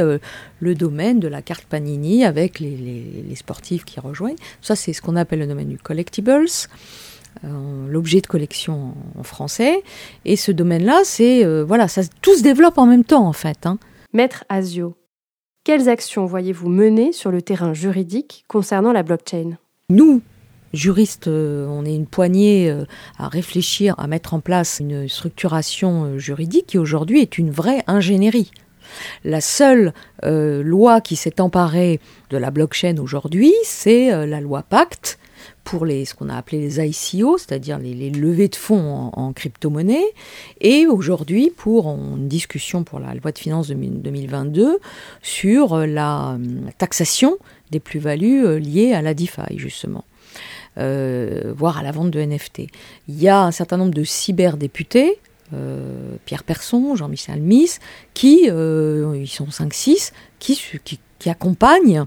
le 0.61 0.74
domaine 0.74 1.20
de 1.20 1.28
la 1.28 1.42
carte 1.42 1.64
Panini 1.64 2.24
avec 2.24 2.59
les, 2.59 3.35
sportifs 3.35 3.85
qui 3.85 4.00
rejoignent. 4.00 4.37
Ça 4.62 4.76
c'est 4.76 4.92
ce 4.92 5.02
qu'on 5.02 5.16
appelle 5.16 5.40
le 5.40 5.46
domaine 5.46 5.68
du 5.68 5.78
collectibles. 5.78 6.46
L'objet 7.43 8.21
de 8.21 8.27
collection 8.27 8.95
en, 9.19 9.23
français. 9.23 9.83
Et 10.25 10.37
ce 10.37 10.53
domaine-là, 10.53 11.01
c'est 11.05 11.45
voilà, 11.62 11.88
ça 11.88 12.03
tout 12.21 12.37
se 12.37 12.43
développe 12.43 12.79
en 12.79 12.87
même 12.87 13.05
temps 13.05 13.27
en 13.27 13.33
fait. 13.33 13.66
Hein. 13.66 13.79
Maître 14.12 14.45
Asio, 14.49 14.97
quelles 15.64 15.88
actions 15.88 16.27
voyez-vous 16.27 16.69
mener 16.69 17.12
sur 17.12 17.31
le 17.31 17.43
terrain 17.43 17.73
juridique 17.73 18.45
concernant 18.49 18.93
la 18.93 19.03
blockchain? 19.03 19.59
Nous, 19.88 20.21
juristes, 20.75 21.29
on 21.29 21.85
est 21.85 21.95
une 21.95 22.07
poignée 22.07 22.75
à 23.19 23.29
réfléchir, 23.29 23.95
à 23.99 24.07
mettre 24.07 24.35
en 24.35 24.40
place 24.40 24.79
une 24.81 25.09
structuration 25.09 26.19
juridique 26.19 26.66
qui 26.66 26.79
aujourd'hui 26.79 27.21
est 27.21 27.38
une 27.38 27.51
vraie 27.51 27.83
ingénierie. 27.87 28.51
La 29.25 29.40
seule 29.40 29.93
euh, 30.25 30.62
loi 30.62 31.01
qui 31.01 31.16
s'est 31.16 31.40
emparée 31.40 32.01
de 32.31 32.37
la 32.37 32.51
blockchain 32.51 32.97
aujourd'hui, 32.99 33.53
c'est 33.64 34.12
euh, 34.12 34.27
la 34.27 34.40
loi 34.40 34.62
Pacte 34.62 35.19
pour 35.70 35.87
les, 35.87 36.04
ce 36.04 36.14
qu'on 36.14 36.28
a 36.28 36.37
appelé 36.37 36.61
les 36.61 36.80
ICO, 36.80 37.38
c'est-à-dire 37.38 37.78
les, 37.78 38.11
levées 38.11 38.48
de 38.48 38.56
fonds 38.56 39.11
en, 39.12 39.33
crypto-monnaie, 39.33 40.04
et 40.61 40.87
aujourd'hui 40.87 41.52
pour 41.56 41.88
une 41.88 42.28
discussion 42.28 42.83
pour 42.83 42.98
la 42.98 43.14
loi 43.14 43.30
de 43.30 43.38
finances 43.38 43.68
2022 43.68 44.80
sur 45.22 45.74
euh, 45.74 45.87
la, 45.87 46.37
taxation 46.78 47.37
des 47.70 47.78
plus-values 47.78 48.59
liées 48.59 48.92
à 48.92 49.00
la 49.00 49.14
DeFi, 49.14 49.56
justement. 49.56 50.04
voire 50.76 51.78
à 51.78 51.83
la 51.83 51.92
vente 51.92 52.11
de 52.11 52.20
NFT. 52.20 52.62
Il 53.09 53.22
y 53.22 53.28
a 53.28 53.40
un 53.42 53.52
certain 53.52 53.76
nombre 53.76 53.94
de 53.94 54.02
cyberdéputés 54.02 55.18
euh, 55.52 56.16
Pierre 56.26 56.44
Persson, 56.44 56.94
Jean-Michel 56.94 57.40
Miss, 57.40 57.80
qui, 58.14 58.48
euh, 58.48 59.16
ils 59.20 59.28
sont 59.28 59.46
5-6, 59.46 60.12
qui, 60.38 60.61
qui, 60.85 61.00
accompagnent 61.28 62.00
euh, 62.00 62.04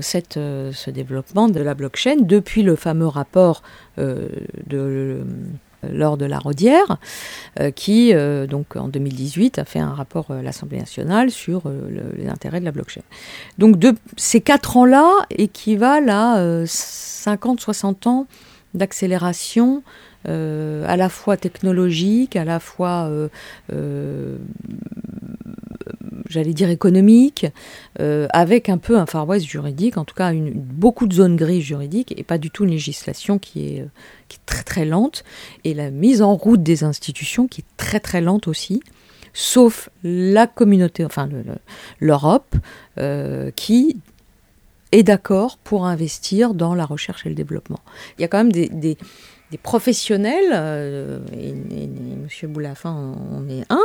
cette, 0.00 0.34
ce 0.34 0.90
développement 0.90 1.48
de 1.48 1.60
la 1.60 1.74
blockchain 1.74 2.16
depuis 2.20 2.62
le 2.62 2.76
fameux 2.76 3.06
rapport 3.06 3.62
de 3.96 5.20
lors 5.88 6.16
de 6.16 6.24
la 6.26 6.40
Rodière, 6.40 6.98
qui, 7.76 8.12
donc 8.48 8.74
en 8.74 8.88
2018, 8.88 9.60
a 9.60 9.64
fait 9.64 9.78
un 9.78 9.94
rapport 9.94 10.32
à 10.32 10.42
l'Assemblée 10.42 10.78
nationale 10.78 11.30
sur 11.30 11.70
les 12.16 12.28
intérêts 12.28 12.58
de 12.58 12.64
la 12.64 12.72
blockchain. 12.72 13.02
Donc 13.58 13.78
de, 13.78 13.94
ces 14.16 14.40
quatre 14.40 14.76
ans-là 14.76 15.08
équivalent 15.30 16.34
à 16.34 16.64
50-60 16.64 18.08
ans 18.08 18.26
d'accélération 18.74 19.82
euh, 20.26 20.84
à 20.86 20.96
la 20.96 21.08
fois 21.08 21.36
technologique, 21.36 22.36
à 22.36 22.44
la 22.44 22.60
fois, 22.60 23.06
euh, 23.08 23.28
euh, 23.72 24.36
j'allais 26.28 26.54
dire 26.54 26.70
économique, 26.70 27.46
avec 27.98 28.68
un 28.68 28.78
peu 28.78 28.98
un 28.98 29.06
Far 29.06 29.26
West 29.26 29.46
juridique, 29.46 29.96
en 29.96 30.04
tout 30.04 30.14
cas 30.14 30.32
beaucoup 30.32 31.06
de 31.06 31.14
zones 31.14 31.36
grises 31.36 31.64
juridiques, 31.64 32.14
et 32.16 32.22
pas 32.22 32.38
du 32.38 32.50
tout 32.50 32.64
une 32.64 32.70
législation 32.70 33.38
qui 33.38 33.66
est, 33.66 33.84
qui 34.28 34.36
est 34.36 34.46
très 34.46 34.62
très 34.62 34.84
lente, 34.84 35.24
et 35.64 35.74
la 35.74 35.90
mise 35.90 36.22
en 36.22 36.34
route 36.34 36.62
des 36.62 36.84
institutions 36.84 37.48
qui 37.48 37.62
est 37.62 37.76
très 37.76 38.00
très 38.00 38.20
lente 38.20 38.48
aussi 38.48 38.82
sauf 39.34 39.88
la 40.02 40.46
communauté, 40.46 41.04
enfin 41.04 41.28
l'Europe, 42.00 42.56
qui 43.54 43.96
est 44.90 45.02
d'accord 45.02 45.58
pour 45.58 45.86
investir 45.86 46.54
dans 46.54 46.74
la 46.74 46.84
recherche 46.84 47.26
et 47.26 47.28
le 47.28 47.34
développement. 47.34 47.78
Il 48.18 48.22
y 48.22 48.24
a 48.24 48.28
quand 48.28 48.38
même 48.38 48.52
des 48.52 48.96
professionnels, 49.56 50.50
euh, 50.52 51.20
et, 51.32 51.50
M. 51.50 52.52
Boulafin 52.52 52.90
en, 52.90 53.48
est 53.48 53.64
un, 53.70 53.80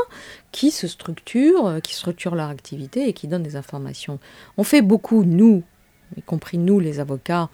qui 0.51 0.71
se 0.71 0.87
structurent, 0.87 1.67
euh, 1.67 1.79
qui 1.79 1.95
structurent 1.95 2.35
leur 2.35 2.49
activité 2.49 3.07
et 3.07 3.13
qui 3.13 3.27
donnent 3.27 3.43
des 3.43 3.55
informations. 3.55 4.19
On 4.57 4.63
fait 4.63 4.81
beaucoup, 4.81 5.23
nous, 5.23 5.63
y 6.17 6.21
compris 6.21 6.57
nous 6.57 6.79
les 6.79 6.99
avocats, 6.99 7.49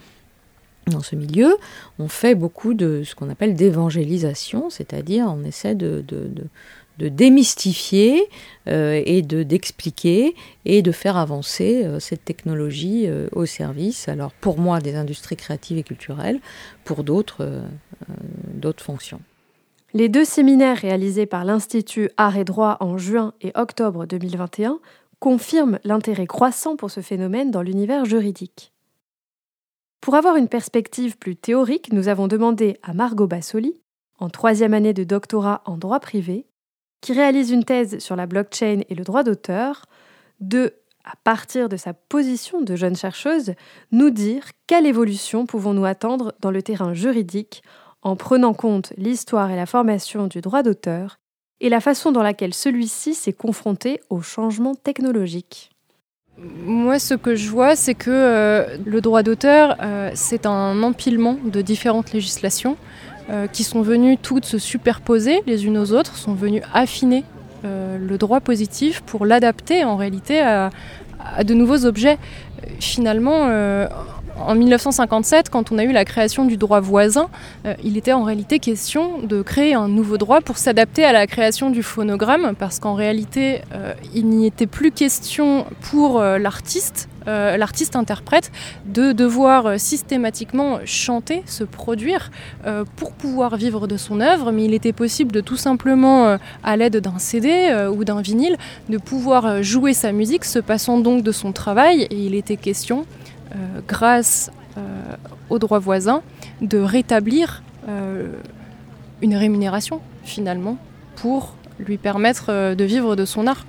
dans 0.88 1.02
ce 1.02 1.16
milieu, 1.16 1.56
on 2.00 2.08
fait 2.08 2.34
beaucoup 2.34 2.74
de 2.74 3.04
ce 3.04 3.14
qu'on 3.14 3.30
appelle 3.30 3.54
d'évangélisation, 3.54 4.72
c'est-à-dire 4.72 5.28
on 5.28 5.44
essaie 5.44 5.76
de 5.76 6.04
démystifier 7.08 8.30
euh, 8.68 9.02
et 9.06 9.22
de 9.22 9.44
d'expliquer 9.44 10.36
et 10.66 10.82
de 10.82 10.92
faire 10.92 11.16
avancer 11.18 11.86
euh, 11.86 12.00
cette 12.00 12.26
technologie 12.26 13.06
euh, 13.08 13.28
au 13.32 13.46
service, 13.46 14.10
alors 14.10 14.34
pour 14.34 14.60
moi 14.60 14.80
des 14.80 14.96
industries 14.96 15.38
créatives 15.38 15.78
et 15.78 15.84
culturelles, 15.84 16.40
pour 16.84 17.04
d'autres 17.04 17.64
d'autres 18.54 18.84
fonctions. 18.84 19.22
Les 19.94 20.10
deux 20.10 20.26
séminaires 20.26 20.78
réalisés 20.78 21.26
par 21.26 21.46
l'Institut 21.46 22.10
Art 22.18 22.38
et 22.38 22.44
Droit 22.44 22.78
en 22.80 22.98
juin 22.98 23.34
et 23.42 23.52
octobre 23.56 24.06
2021 24.06 24.80
confirment 25.20 25.80
l'intérêt 25.84 26.28
croissant 26.28 26.76
pour 26.76 26.92
ce 26.92 27.02
phénomène 27.02 27.50
dans 27.50 27.62
l'univers 27.62 28.06
juridique. 28.06 28.72
Pour 30.02 30.16
avoir 30.16 30.36
une 30.36 30.48
perspective 30.48 31.18
plus 31.18 31.36
théorique, 31.36 31.92
nous 31.92 32.08
avons 32.08 32.28
demandé 32.28 32.78
à 32.84 32.94
Margot 32.94 33.28
Bassoli, 33.28 33.82
en 34.20 34.30
troisième 34.30 34.74
année 34.74 34.94
de 34.94 35.04
doctorat 35.04 35.62
en 35.66 35.78
droit 35.78 36.00
privé, 36.00 36.46
qui 37.02 37.14
réalise 37.14 37.52
une 37.52 37.64
thèse 37.64 38.00
sur 38.00 38.16
la 38.16 38.26
blockchain 38.26 38.82
et 38.90 38.96
le 38.96 39.04
droit 39.04 39.24
d'auteur, 39.24 39.86
de, 40.40 40.74
à 41.06 41.14
partir 41.24 41.70
de 41.70 41.78
sa 41.78 41.94
position 41.94 42.62
de 42.62 42.76
jeune 42.76 42.96
chercheuse, 42.96 43.54
nous 43.92 44.10
dire 44.10 44.44
quelle 44.68 44.86
évolution 44.86 45.46
pouvons-nous 45.46 45.86
attendre 45.86 46.34
dans 46.42 46.52
le 46.52 46.62
terrain 46.62 46.94
juridique 46.94 47.64
en 48.02 48.16
prenant 48.16 48.54
compte 48.54 48.94
l'histoire 48.98 49.52
et 49.52 49.56
la 49.56 49.66
formation 49.66 50.28
du 50.28 50.42
droit 50.42 50.64
d'auteur 50.64 51.20
et 51.62 51.70
la 51.70 51.82
façon 51.82 52.12
dans 52.12 52.24
laquelle 52.24 52.54
celui-ci 52.54 53.14
s'est 53.14 53.34
confronté 53.34 54.00
aux 54.10 54.22
changements 54.22 54.76
technologiques. 54.76 55.72
Moi, 56.38 57.00
ce 57.00 57.16
que 57.16 57.36
je 57.36 57.50
vois, 57.50 57.76
c'est 57.76 57.96
que 57.96 58.10
euh, 58.10 58.78
le 58.86 59.02
droit 59.02 59.24
d'auteur, 59.24 59.76
euh, 59.82 60.10
c'est 60.14 60.46
un 60.46 60.84
empilement 60.84 61.38
de 61.44 61.62
différentes 61.62 62.14
législations 62.14 62.78
euh, 63.30 63.48
qui 63.48 63.64
sont 63.64 63.82
venues 63.82 64.18
toutes 64.18 64.46
se 64.46 64.58
superposer 64.58 65.42
les 65.46 65.66
unes 65.66 65.78
aux 65.78 65.94
autres, 65.94 66.16
sont 66.16 66.34
venues 66.34 66.64
affiner 66.74 67.24
euh, 67.64 67.98
le 68.00 68.18
droit 68.18 68.40
positif 68.40 69.02
pour 69.02 69.26
l'adapter 69.26 69.84
en 69.84 69.98
réalité 69.98 70.42
à, 70.42 70.72
de 71.44 71.54
nouveaux 71.54 71.86
objets. 71.86 72.18
Finalement, 72.80 73.48
euh, 73.50 73.88
en 74.40 74.56
1957, 74.56 75.50
quand 75.50 75.72
on 75.72 75.78
a 75.78 75.84
eu 75.84 75.92
la 75.92 76.06
création 76.06 76.46
du 76.46 76.58
droit 76.58 76.80
voisin, 76.80 77.30
il 77.84 77.98
était 77.98 78.14
en 78.14 78.24
réalité 78.24 78.60
question 78.60 79.20
de 79.20 79.42
créer 79.42 79.74
un 79.74 79.88
nouveau 79.88 80.18
droit 80.18 80.42
pour 80.42 80.58
s'adapter 80.58 81.04
à 81.04 81.14
la 81.14 81.28
création 81.28 81.70
du 81.70 81.84
phonogramme, 81.84 82.54
parce 82.58 82.80
qu'en 82.80 82.94
réalité, 82.94 83.62
il 84.14 84.28
n'y 84.28 84.48
était 84.48 84.68
plus 84.68 84.92
question 84.92 85.66
pour 85.82 86.22
l'artiste 86.22 87.10
euh, 87.30 87.58
l'artiste-interprète 87.58 88.52
de 88.86 89.12
devoir 89.12 89.66
euh, 89.66 89.78
systématiquement 89.78 90.80
chanter, 90.86 91.44
se 91.46 91.64
produire 91.64 92.32
euh, 92.66 92.86
pour 92.96 93.12
pouvoir 93.12 93.56
vivre 93.56 93.88
de 93.88 93.98
son 93.98 94.20
œuvre, 94.20 94.52
mais 94.52 94.66
il 94.66 94.74
était 94.74 94.94
possible 94.94 95.32
de 95.32 95.42
tout 95.42 95.58
simplement, 95.58 96.38
à 96.64 96.78
l'aide 96.78 96.98
d'un 96.98 97.20
CD 97.20 97.88
ou 97.92 98.04
d'un 98.04 98.22
vinyle, 98.22 98.58
de 98.90 98.98
pouvoir 98.98 99.62
jouer 99.64 99.94
sa 99.94 100.12
musique, 100.12 100.46
se 100.46 100.60
passant 100.60 101.00
donc 101.00 101.24
de 101.24 101.32
son 101.32 101.52
travail, 101.52 102.04
et 102.04 102.16
il 102.16 102.36
était 102.36 102.58
question, 102.58 103.06
grâce 103.88 104.52
aux 105.50 105.60
droits 105.60 105.80
voisins, 105.80 106.22
de 106.62 106.78
rétablir 106.78 107.64
une 109.22 109.36
rémunération 109.36 110.02
finalement 110.24 110.78
pour 111.16 111.56
lui 111.80 111.98
permettre 111.98 112.76
de 112.76 112.84
vivre 112.84 113.16
de 113.16 113.26
son 113.26 113.48
art. 113.48 113.66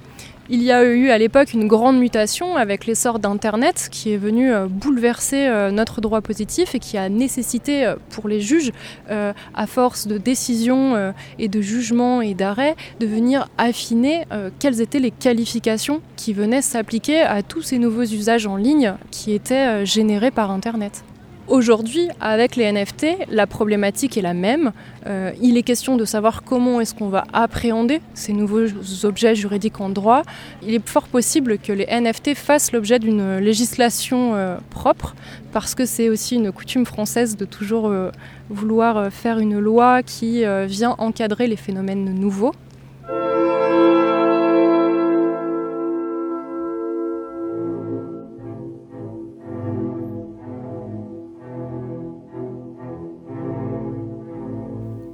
Il 0.53 0.65
y 0.65 0.73
a 0.73 0.83
eu 0.83 1.11
à 1.11 1.19
l'époque 1.19 1.53
une 1.53 1.69
grande 1.69 1.97
mutation 1.97 2.57
avec 2.57 2.85
l'essor 2.85 3.21
d'Internet 3.21 3.89
qui 3.89 4.13
est 4.13 4.17
venu 4.17 4.53
euh, 4.53 4.67
bouleverser 4.67 5.47
euh, 5.47 5.71
notre 5.71 6.01
droit 6.01 6.23
positif 6.23 6.75
et 6.75 6.81
qui 6.81 6.99
a 6.99 7.09
nécessité 7.09 7.87
euh, 7.87 7.95
pour 8.11 8.27
les 8.27 8.41
juges, 8.41 8.73
à 9.09 9.67
force 9.67 10.09
de 10.09 10.19
décisions 10.19 11.13
et 11.39 11.49
de 11.49 11.61
jugements 11.61 12.21
et 12.21 12.35
d'arrêts, 12.35 12.75
de 12.99 13.07
venir 13.07 13.49
affiner 13.59 14.25
quelles 14.59 14.81
étaient 14.81 14.99
les 14.99 15.11
qualifications 15.11 16.01
qui 16.17 16.33
venaient 16.33 16.63
s'appliquer 16.63 17.21
à 17.21 17.43
tous 17.43 17.63
ces 17.63 17.79
nouveaux 17.79 18.05
usages 18.05 18.47
en 18.47 18.57
ligne 18.57 18.95
qui 19.11 19.33
étaient 19.33 19.85
générés 19.85 20.31
par 20.31 20.51
Internet. 20.51 21.05
Aujourd'hui, 21.51 22.07
avec 22.21 22.55
les 22.55 22.71
NFT, 22.71 23.27
la 23.29 23.49
problématique 23.49 24.17
est 24.17 24.23
la 24.23 24.35
même. 24.35 24.71
Euh, 25.09 25.33
il 25.43 25.57
est 25.57 25.65
question 25.65 25.97
de 25.97 26.05
savoir 26.05 26.45
comment 26.45 26.81
est-ce 26.81 26.95
qu'on 26.95 27.09
va 27.09 27.25
appréhender 27.33 28.01
ces 28.15 28.33
nouveaux 28.33 28.67
objets 29.03 29.35
juridiques 29.35 29.81
en 29.81 29.89
droit. 29.89 30.23
Il 30.63 30.75
est 30.75 30.89
fort 30.89 31.09
possible 31.09 31.59
que 31.59 31.73
les 31.73 31.87
NFT 31.87 32.37
fassent 32.37 32.71
l'objet 32.71 33.01
d'une 33.01 33.39
législation 33.39 34.37
euh, 34.37 34.59
propre, 34.71 35.17
parce 35.53 35.75
que 35.75 35.87
c'est 35.87 36.09
aussi 36.09 36.37
une 36.37 36.53
coutume 36.53 36.87
française 36.87 37.37
de 37.37 37.45
toujours 37.45 37.89
euh, 37.89 38.13
vouloir 38.49 39.13
faire 39.13 39.41
une 39.41 39.59
loi 39.59 40.05
qui 40.05 40.45
vient 40.67 40.95
encadrer 40.99 41.49
les 41.49 41.57
phénomènes 41.57 42.15
nouveaux. 42.15 42.53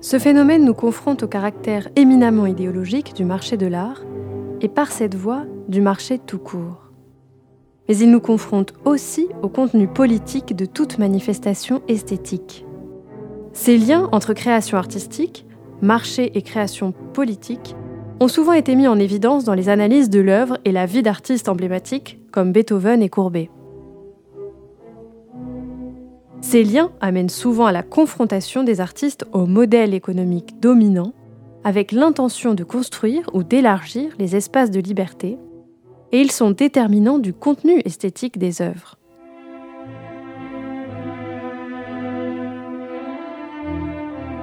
Ce 0.09 0.21
phénomène 0.21 0.65
nous 0.65 0.73
confronte 0.73 1.25
au 1.25 1.27
caractère 1.27 1.89
éminemment 1.97 2.47
idéologique 2.47 3.13
du 3.17 3.25
marché 3.25 3.57
de 3.57 3.67
l'art 3.67 4.03
et 4.61 4.69
par 4.69 4.93
cette 4.93 5.17
voie 5.17 5.47
du 5.67 5.81
marché 5.81 6.21
tout 6.21 6.39
court. 6.39 6.93
Mais 7.89 7.97
il 7.97 8.13
nous 8.13 8.21
confronte 8.21 8.73
aussi 8.85 9.27
au 9.43 9.49
contenu 9.49 9.89
politique 9.89 10.55
de 10.55 10.65
toute 10.65 10.99
manifestation 10.99 11.83
esthétique. 11.89 12.65
Ces 13.53 13.77
liens 13.77 14.09
entre 14.13 14.33
création 14.33 14.79
artistique, 14.79 15.45
marché 15.83 16.39
et 16.39 16.43
création 16.43 16.93
politique 17.13 17.75
ont 18.21 18.29
souvent 18.29 18.53
été 18.53 18.77
mis 18.77 18.87
en 18.87 19.01
évidence 19.01 19.43
dans 19.43 19.55
les 19.55 19.69
analyses 19.69 20.09
de 20.09 20.21
l'œuvre 20.21 20.57
et 20.65 20.71
la 20.71 20.87
vie 20.87 21.03
d'artistes 21.03 21.49
emblématiques 21.49 22.21
comme 22.31 22.53
Beethoven 22.53 23.03
et 23.03 23.09
Courbet. 23.09 23.51
Ces 26.49 26.63
liens 26.63 26.93
amènent 27.01 27.29
souvent 27.29 27.67
à 27.67 27.73
la 27.73 27.83
confrontation 27.83 28.63
des 28.63 28.81
artistes 28.81 29.27
au 29.33 29.47
modèle 29.47 29.95
économique 29.95 30.61
dominant, 30.61 31.13
avec 31.65 31.91
l'intention 31.91 32.55
de 32.55 32.63
construire 32.63 33.29
ou 33.33 33.43
d'élargir 33.43 34.13
les 34.21 34.37
espaces 34.37 34.71
de 34.71 34.79
liberté, 34.79 35.39
et 36.13 36.21
ils 36.21 36.31
sont 36.31 36.53
déterminants 36.53 37.19
du 37.19 37.33
contenu 37.33 37.83
esthétique 37.85 38.39
des 38.39 38.63
œuvres. 38.63 38.95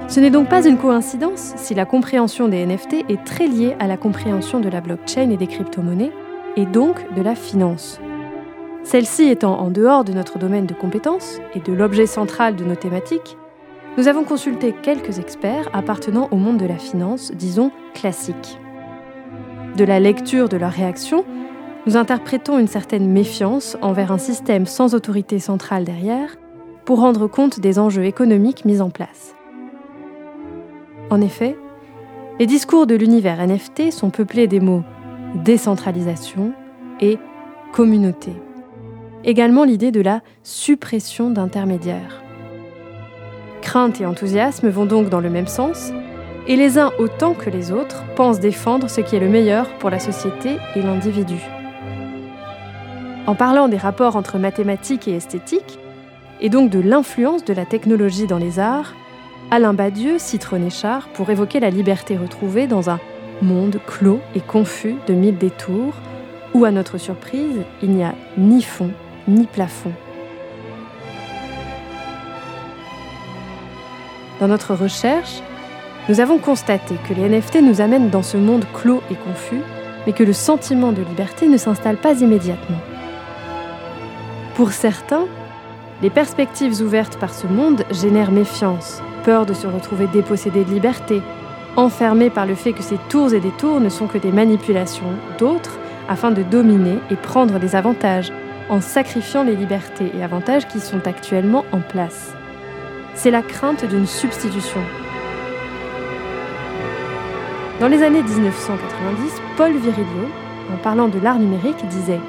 Ce 0.08 0.20
n'est 0.20 0.28
donc 0.28 0.50
pas 0.50 0.68
une 0.68 0.76
coïncidence 0.76 1.54
si 1.56 1.74
la 1.74 1.86
compréhension 1.86 2.48
des 2.48 2.66
NFT 2.66 3.06
est 3.08 3.24
très 3.24 3.46
liée 3.46 3.76
à 3.78 3.86
la 3.86 3.96
compréhension 3.96 4.60
de 4.60 4.68
la 4.68 4.82
blockchain 4.82 5.30
et 5.30 5.38
des 5.38 5.46
crypto-monnaies, 5.46 6.12
et 6.56 6.66
donc 6.66 7.14
de 7.14 7.22
la 7.22 7.34
finance. 7.34 7.98
Celle-ci 8.84 9.24
étant 9.24 9.58
en 9.58 9.70
dehors 9.70 10.04
de 10.04 10.12
notre 10.12 10.38
domaine 10.38 10.66
de 10.66 10.74
compétences 10.74 11.40
et 11.54 11.60
de 11.60 11.72
l'objet 11.72 12.06
central 12.06 12.54
de 12.54 12.64
nos 12.64 12.76
thématiques, 12.76 13.36
nous 13.96 14.08
avons 14.08 14.24
consulté 14.24 14.74
quelques 14.82 15.18
experts 15.18 15.70
appartenant 15.72 16.28
au 16.30 16.36
monde 16.36 16.58
de 16.58 16.66
la 16.66 16.76
finance, 16.76 17.32
disons 17.32 17.70
classique. 17.94 18.58
De 19.76 19.84
la 19.84 20.00
lecture 20.00 20.48
de 20.48 20.56
leurs 20.56 20.72
réactions, 20.72 21.24
nous 21.86 21.96
interprétons 21.96 22.58
une 22.58 22.66
certaine 22.66 23.10
méfiance 23.10 23.76
envers 23.82 24.12
un 24.12 24.18
système 24.18 24.66
sans 24.66 24.94
autorité 24.94 25.38
centrale 25.38 25.84
derrière 25.84 26.36
pour 26.84 27.00
rendre 27.00 27.26
compte 27.26 27.60
des 27.60 27.78
enjeux 27.78 28.04
économiques 28.04 28.64
mis 28.64 28.80
en 28.80 28.90
place. 28.90 29.34
En 31.10 31.20
effet, 31.20 31.56
les 32.38 32.46
discours 32.46 32.86
de 32.86 32.94
l'univers 32.94 33.44
NFT 33.46 33.92
sont 33.92 34.10
peuplés 34.10 34.46
des 34.46 34.60
mots 34.60 34.82
décentralisation 35.42 36.52
et 37.00 37.18
communauté. 37.72 38.32
Également 39.26 39.64
l'idée 39.64 39.90
de 39.90 40.02
la 40.02 40.20
suppression 40.42 41.30
d'intermédiaires. 41.30 42.22
Crainte 43.62 44.00
et 44.00 44.06
enthousiasme 44.06 44.68
vont 44.68 44.84
donc 44.84 45.08
dans 45.08 45.20
le 45.20 45.30
même 45.30 45.46
sens, 45.46 45.92
et 46.46 46.56
les 46.56 46.78
uns 46.78 46.92
autant 46.98 47.32
que 47.32 47.48
les 47.48 47.72
autres 47.72 48.04
pensent 48.16 48.40
défendre 48.40 48.90
ce 48.90 49.00
qui 49.00 49.16
est 49.16 49.20
le 49.20 49.30
meilleur 49.30 49.70
pour 49.78 49.88
la 49.88 49.98
société 49.98 50.56
et 50.76 50.82
l'individu. 50.82 51.38
En 53.26 53.34
parlant 53.34 53.68
des 53.68 53.78
rapports 53.78 54.16
entre 54.16 54.38
mathématiques 54.38 55.08
et 55.08 55.16
esthétique, 55.16 55.78
et 56.42 56.50
donc 56.50 56.68
de 56.68 56.80
l'influence 56.80 57.46
de 57.46 57.54
la 57.54 57.64
technologie 57.64 58.26
dans 58.26 58.36
les 58.36 58.58
arts, 58.58 58.94
Alain 59.50 59.72
Badieu 59.72 60.18
cite 60.18 60.44
René 60.44 60.68
Char 60.68 61.08
pour 61.14 61.30
évoquer 61.30 61.60
la 61.60 61.70
liberté 61.70 62.18
retrouvée 62.18 62.66
dans 62.66 62.90
un 62.90 63.00
monde 63.40 63.80
clos 63.86 64.20
et 64.34 64.40
confus 64.40 64.96
de 65.06 65.14
mille 65.14 65.38
détours, 65.38 65.94
où 66.52 66.66
à 66.66 66.70
notre 66.70 66.98
surprise, 66.98 67.62
il 67.82 67.90
n'y 67.90 68.04
a 68.04 68.14
ni 68.36 68.60
fond 68.60 68.90
ni 69.28 69.46
plafond. 69.46 69.92
Dans 74.40 74.48
notre 74.48 74.74
recherche, 74.74 75.42
nous 76.08 76.20
avons 76.20 76.38
constaté 76.38 76.96
que 77.08 77.14
les 77.14 77.28
NFT 77.28 77.62
nous 77.62 77.80
amènent 77.80 78.10
dans 78.10 78.22
ce 78.22 78.36
monde 78.36 78.66
clos 78.74 79.02
et 79.10 79.14
confus, 79.14 79.62
mais 80.06 80.12
que 80.12 80.22
le 80.22 80.32
sentiment 80.32 80.92
de 80.92 81.02
liberté 81.02 81.48
ne 81.48 81.56
s'installe 81.56 81.96
pas 81.96 82.20
immédiatement. 82.20 82.78
Pour 84.54 84.72
certains, 84.72 85.26
les 86.02 86.10
perspectives 86.10 86.80
ouvertes 86.82 87.16
par 87.18 87.32
ce 87.32 87.46
monde 87.46 87.84
génèrent 87.90 88.32
méfiance, 88.32 89.00
peur 89.24 89.46
de 89.46 89.54
se 89.54 89.66
retrouver 89.66 90.06
dépossédé 90.08 90.64
de 90.64 90.70
liberté, 90.70 91.22
enfermé 91.76 92.28
par 92.28 92.46
le 92.46 92.54
fait 92.54 92.72
que 92.72 92.82
ces 92.82 92.98
tours 93.08 93.32
et 93.32 93.40
détours 93.40 93.80
ne 93.80 93.88
sont 93.88 94.06
que 94.06 94.18
des 94.18 94.30
manipulations 94.30 95.14
d'autres 95.38 95.78
afin 96.08 96.30
de 96.30 96.42
dominer 96.42 96.98
et 97.10 97.16
prendre 97.16 97.58
des 97.58 97.74
avantages, 97.76 98.30
en 98.68 98.80
sacrifiant 98.80 99.42
les 99.42 99.56
libertés 99.56 100.10
et 100.16 100.22
avantages 100.22 100.66
qui 100.66 100.80
sont 100.80 101.06
actuellement 101.06 101.64
en 101.72 101.80
place. 101.80 102.34
C'est 103.14 103.30
la 103.30 103.42
crainte 103.42 103.84
d'une 103.84 104.06
substitution. 104.06 104.80
Dans 107.80 107.88
les 107.88 108.02
années 108.02 108.22
1990, 108.22 109.42
Paul 109.56 109.72
Virilio, 109.72 110.28
en 110.72 110.76
parlant 110.78 111.08
de 111.08 111.18
l'art 111.18 111.38
numérique, 111.38 111.86
disait 111.88 112.20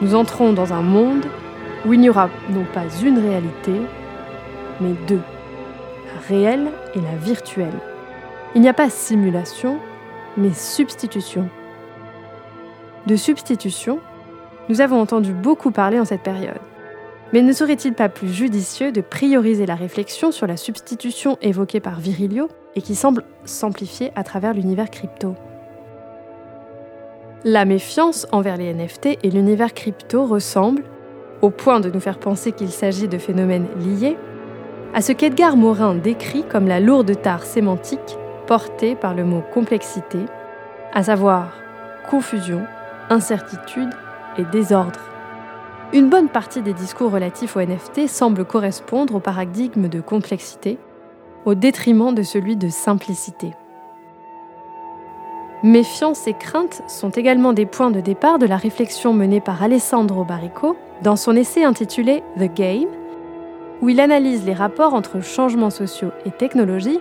Nous 0.00 0.14
entrons 0.14 0.52
dans 0.52 0.72
un 0.72 0.82
monde 0.82 1.26
où 1.84 1.92
il 1.92 2.00
n'y 2.00 2.10
aura 2.10 2.28
non 2.50 2.64
pas 2.72 2.84
une 3.02 3.18
réalité, 3.18 3.72
mais 4.80 4.92
deux, 5.06 5.22
la 6.14 6.28
réelle 6.28 6.68
et 6.94 7.00
la 7.00 7.16
virtuelle. 7.16 7.78
Il 8.54 8.60
n'y 8.60 8.68
a 8.68 8.74
pas 8.74 8.90
simulation, 8.90 9.78
mais 10.36 10.52
substitution. 10.52 11.48
De 13.06 13.16
substitution, 13.16 14.00
nous 14.68 14.80
avons 14.80 15.00
entendu 15.00 15.32
beaucoup 15.32 15.70
parler 15.70 15.98
en 15.98 16.04
cette 16.04 16.22
période. 16.22 16.60
Mais 17.32 17.42
ne 17.42 17.52
serait-il 17.52 17.92
pas 17.92 18.08
plus 18.08 18.28
judicieux 18.28 18.90
de 18.90 19.00
prioriser 19.00 19.66
la 19.66 19.74
réflexion 19.74 20.32
sur 20.32 20.46
la 20.46 20.56
substitution 20.56 21.36
évoquée 21.42 21.80
par 21.80 22.00
Virilio 22.00 22.48
et 22.74 22.80
qui 22.80 22.94
semble 22.94 23.22
s'amplifier 23.44 24.12
à 24.16 24.24
travers 24.24 24.54
l'univers 24.54 24.90
crypto? 24.90 25.34
La 27.44 27.64
méfiance 27.64 28.26
envers 28.32 28.56
les 28.56 28.72
NFT 28.72 29.18
et 29.22 29.30
l'univers 29.30 29.74
crypto 29.74 30.24
ressemble, 30.24 30.82
au 31.42 31.50
point 31.50 31.80
de 31.80 31.90
nous 31.90 32.00
faire 32.00 32.18
penser 32.18 32.52
qu'il 32.52 32.70
s'agit 32.70 33.08
de 33.08 33.18
phénomènes 33.18 33.68
liés, 33.78 34.16
à 34.94 35.02
ce 35.02 35.12
qu'Edgar 35.12 35.56
Morin 35.56 35.94
décrit 35.94 36.44
comme 36.44 36.66
la 36.66 36.80
lourde 36.80 37.20
tare 37.20 37.44
sémantique 37.44 38.18
portée 38.46 38.96
par 38.96 39.14
le 39.14 39.24
mot 39.24 39.42
complexité, 39.52 40.18
à 40.94 41.02
savoir 41.02 41.52
confusion, 42.08 42.62
incertitude 43.10 43.90
désordre. 44.44 45.00
Une 45.92 46.10
bonne 46.10 46.28
partie 46.28 46.60
des 46.62 46.74
discours 46.74 47.10
relatifs 47.10 47.56
aux 47.56 47.60
NFT 47.60 48.08
semblent 48.08 48.44
correspondre 48.44 49.14
au 49.14 49.20
paradigme 49.20 49.88
de 49.88 50.00
complexité, 50.00 50.78
au 51.46 51.54
détriment 51.54 52.14
de 52.14 52.22
celui 52.22 52.56
de 52.56 52.68
simplicité. 52.68 53.54
Méfiance 55.62 56.28
et 56.28 56.34
crainte 56.34 56.82
sont 56.86 57.10
également 57.10 57.52
des 57.52 57.66
points 57.66 57.90
de 57.90 58.00
départ 58.00 58.38
de 58.38 58.46
la 58.46 58.56
réflexion 58.56 59.12
menée 59.12 59.40
par 59.40 59.62
Alessandro 59.62 60.24
Barrico 60.24 60.76
dans 61.02 61.16
son 61.16 61.34
essai 61.34 61.64
intitulé 61.64 62.22
The 62.38 62.54
Game, 62.54 62.88
où 63.80 63.88
il 63.88 63.98
analyse 64.00 64.44
les 64.44 64.54
rapports 64.54 64.94
entre 64.94 65.20
changements 65.20 65.70
sociaux 65.70 66.12
et 66.24 66.30
technologie, 66.30 67.00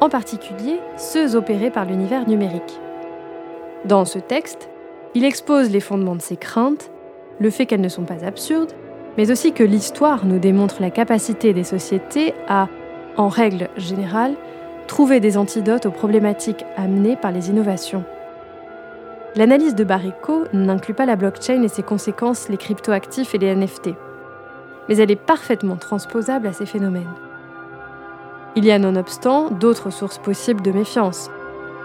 en 0.00 0.08
particulier 0.08 0.80
ceux 0.96 1.36
opérés 1.36 1.70
par 1.70 1.84
l'univers 1.84 2.26
numérique. 2.28 2.80
Dans 3.84 4.04
ce 4.04 4.18
texte, 4.18 4.67
il 5.14 5.24
expose 5.24 5.70
les 5.70 5.80
fondements 5.80 6.16
de 6.16 6.22
ces 6.22 6.36
craintes, 6.36 6.90
le 7.40 7.50
fait 7.50 7.66
qu'elles 7.66 7.80
ne 7.80 7.88
sont 7.88 8.04
pas 8.04 8.24
absurdes, 8.24 8.72
mais 9.16 9.30
aussi 9.30 9.52
que 9.52 9.64
l'histoire 9.64 10.26
nous 10.26 10.38
démontre 10.38 10.80
la 10.80 10.90
capacité 10.90 11.52
des 11.52 11.64
sociétés 11.64 12.34
à, 12.48 12.68
en 13.16 13.28
règle 13.28 13.68
générale, 13.76 14.34
trouver 14.86 15.20
des 15.20 15.36
antidotes 15.36 15.86
aux 15.86 15.90
problématiques 15.90 16.64
amenées 16.76 17.16
par 17.16 17.32
les 17.32 17.50
innovations. 17.50 18.04
L'analyse 19.36 19.74
de 19.74 19.84
Barrico 19.84 20.44
n'inclut 20.52 20.94
pas 20.94 21.06
la 21.06 21.16
blockchain 21.16 21.62
et 21.62 21.68
ses 21.68 21.82
conséquences, 21.82 22.48
les 22.48 22.56
cryptoactifs 22.56 23.34
et 23.34 23.38
les 23.38 23.54
NFT 23.54 23.90
mais 24.88 24.96
elle 24.96 25.10
est 25.10 25.16
parfaitement 25.16 25.76
transposable 25.76 26.46
à 26.46 26.52
ces 26.52 26.66
phénomènes. 26.66 27.12
Il 28.56 28.64
y 28.64 28.70
a 28.70 28.78
nonobstant 28.78 29.50
d'autres 29.50 29.90
sources 29.90 30.18
possibles 30.18 30.62
de 30.62 30.72
méfiance. 30.72 31.30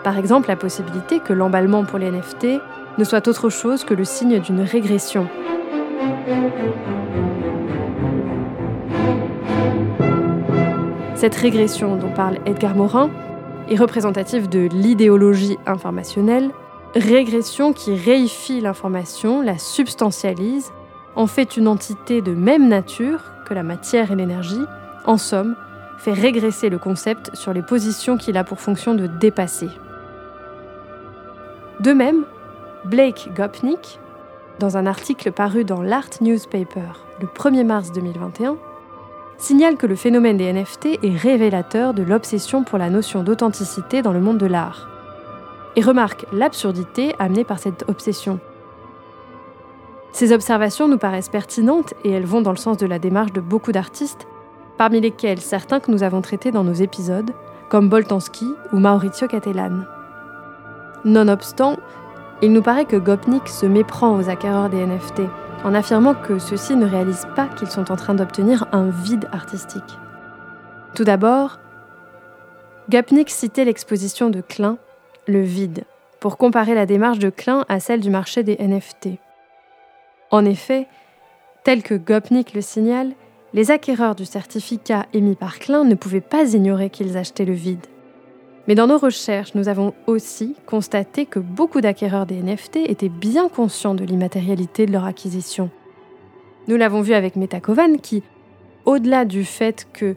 Par 0.03 0.17
exemple, 0.17 0.47
la 0.47 0.55
possibilité 0.55 1.19
que 1.19 1.33
l'emballement 1.33 1.83
pour 1.83 1.99
les 1.99 2.09
NFT 2.09 2.61
ne 2.97 3.03
soit 3.03 3.27
autre 3.27 3.49
chose 3.49 3.83
que 3.83 3.93
le 3.93 4.05
signe 4.05 4.39
d'une 4.39 4.61
régression. 4.61 5.27
Cette 11.15 11.35
régression 11.35 11.95
dont 11.95 12.09
parle 12.09 12.37
Edgar 12.45 12.75
Morin 12.75 13.09
est 13.69 13.77
représentative 13.77 14.49
de 14.49 14.67
l'idéologie 14.71 15.57
informationnelle, 15.65 16.51
régression 16.95 17.73
qui 17.73 17.95
réifie 17.95 18.59
l'information, 18.59 19.41
la 19.41 19.57
substantialise 19.57 20.71
en 21.15 21.27
fait 21.27 21.57
une 21.57 21.67
entité 21.67 22.21
de 22.21 22.33
même 22.33 22.67
nature 22.67 23.21
que 23.45 23.53
la 23.53 23.63
matière 23.63 24.11
et 24.11 24.15
l'énergie, 24.15 24.65
en 25.05 25.17
somme, 25.17 25.55
fait 25.97 26.13
régresser 26.13 26.69
le 26.69 26.77
concept 26.77 27.35
sur 27.35 27.53
les 27.53 27.61
positions 27.61 28.17
qu'il 28.17 28.37
a 28.37 28.43
pour 28.43 28.59
fonction 28.59 28.93
de 28.93 29.07
dépasser. 29.07 29.69
De 31.79 31.93
même, 31.93 32.25
Blake 32.85 33.29
Gopnik, 33.35 33.99
dans 34.59 34.77
un 34.77 34.85
article 34.85 35.31
paru 35.31 35.63
dans 35.63 35.81
l'Art 35.81 36.09
Newspaper 36.21 36.91
le 37.19 37.27
1er 37.27 37.65
mars 37.65 37.91
2021, 37.91 38.57
signale 39.37 39.77
que 39.77 39.87
le 39.87 39.95
phénomène 39.95 40.37
des 40.37 40.51
NFT 40.51 40.99
est 41.01 41.17
révélateur 41.17 41.93
de 41.93 42.03
l'obsession 42.03 42.63
pour 42.63 42.77
la 42.77 42.89
notion 42.89 43.23
d'authenticité 43.23 44.01
dans 44.01 44.13
le 44.13 44.21
monde 44.21 44.37
de 44.37 44.45
l'art, 44.45 44.89
et 45.75 45.81
remarque 45.81 46.25
l'absurdité 46.31 47.15
amenée 47.19 47.43
par 47.43 47.59
cette 47.59 47.85
obsession 47.87 48.39
ces 50.13 50.31
observations 50.31 50.87
nous 50.87 50.99
paraissent 50.99 51.27
pertinentes 51.27 51.95
et 52.03 52.11
elles 52.11 52.25
vont 52.25 52.41
dans 52.41 52.51
le 52.51 52.57
sens 52.57 52.77
de 52.77 52.85
la 52.85 52.99
démarche 52.99 53.33
de 53.33 53.41
beaucoup 53.41 53.71
d'artistes, 53.71 54.27
parmi 54.77 55.01
lesquels 55.01 55.41
certains 55.41 55.79
que 55.79 55.91
nous 55.91 56.03
avons 56.03 56.21
traités 56.21 56.51
dans 56.51 56.63
nos 56.63 56.73
épisodes, 56.73 57.31
comme 57.69 57.89
Boltanski 57.89 58.47
ou 58.71 58.77
Maurizio 58.77 59.27
Cattelan. 59.27 59.85
Nonobstant, 61.03 61.77
il 62.43 62.51
nous 62.51 62.61
paraît 62.61 62.85
que 62.85 62.97
Gopnik 62.97 63.47
se 63.47 63.65
méprend 63.65 64.17
aux 64.17 64.29
acquéreurs 64.29 64.69
des 64.69 64.85
NFT, 64.85 65.21
en 65.63 65.73
affirmant 65.73 66.13
que 66.13 66.39
ceux-ci 66.39 66.75
ne 66.75 66.85
réalisent 66.85 67.27
pas 67.37 67.47
qu'ils 67.47 67.69
sont 67.69 67.89
en 67.89 67.95
train 67.95 68.15
d'obtenir 68.15 68.67
un 68.73 68.89
vide 68.89 69.29
artistique. 69.31 69.97
Tout 70.93 71.05
d'abord, 71.05 71.59
Gopnik 72.89 73.29
citait 73.29 73.63
l'exposition 73.63 74.29
de 74.29 74.41
Klein, 74.41 74.77
Le 75.25 75.41
vide, 75.41 75.85
pour 76.19 76.37
comparer 76.37 76.75
la 76.75 76.85
démarche 76.85 77.19
de 77.19 77.29
Klein 77.29 77.63
à 77.69 77.79
celle 77.79 78.01
du 78.01 78.09
marché 78.09 78.43
des 78.43 78.57
NFT. 78.57 79.19
En 80.29 80.43
effet, 80.43 80.87
tel 81.63 81.81
que 81.81 81.95
Gopnik 81.95 82.53
le 82.53 82.61
signale, 82.61 83.13
les 83.53 83.71
acquéreurs 83.71 84.15
du 84.15 84.25
certificat 84.25 85.05
émis 85.13 85.35
par 85.35 85.59
Klein 85.59 85.85
ne 85.85 85.95
pouvaient 85.95 86.19
pas 86.19 86.53
ignorer 86.53 86.89
qu'ils 86.89 87.15
achetaient 87.15 87.45
le 87.45 87.53
vide. 87.53 87.85
Mais 88.67 88.75
dans 88.75 88.87
nos 88.87 88.97
recherches, 88.97 89.55
nous 89.55 89.67
avons 89.67 89.93
aussi 90.07 90.55
constaté 90.65 91.25
que 91.25 91.39
beaucoup 91.39 91.81
d'acquéreurs 91.81 92.25
des 92.25 92.41
NFT 92.41 92.77
étaient 92.87 93.09
bien 93.09 93.49
conscients 93.49 93.93
de 93.93 94.05
l'immatérialité 94.05 94.85
de 94.85 94.91
leur 94.91 95.03
acquisition. 95.03 95.69
Nous 96.67 96.77
l'avons 96.77 97.01
vu 97.01 97.13
avec 97.13 97.35
Metakovan 97.35 97.99
qui, 97.99 98.23
au-delà 98.85 99.25
du 99.25 99.43
fait 99.43 99.85
que, 99.91 100.15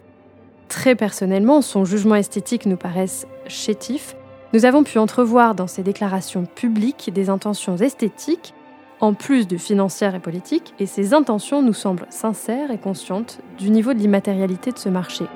très 0.69 0.95
personnellement, 0.95 1.61
son 1.61 1.85
jugement 1.85 2.15
esthétique 2.15 2.67
nous 2.67 2.77
paraisse 2.77 3.27
chétif, 3.49 4.15
nous 4.53 4.65
avons 4.65 4.85
pu 4.85 4.99
entrevoir 4.99 5.57
dans 5.57 5.67
ses 5.67 5.83
déclarations 5.83 6.47
publiques 6.47 7.11
des 7.13 7.31
intentions 7.31 7.77
esthétiques 7.77 8.55
en 9.01 9.13
plus 9.13 9.47
de 9.47 9.57
financières 9.57 10.15
et 10.15 10.21
politiques, 10.21 10.73
et 10.79 10.87
ces 10.87 11.13
intentions 11.13 11.63
nous 11.63 11.75
semblent 11.75 12.07
sincères 12.09 12.71
et 12.71 12.79
conscientes 12.79 13.41
du 13.59 13.71
niveau 13.71 13.93
de 13.93 13.99
l'immatérialité 13.99 14.73
de 14.73 14.79
ce 14.79 14.89
marché. 14.89 15.27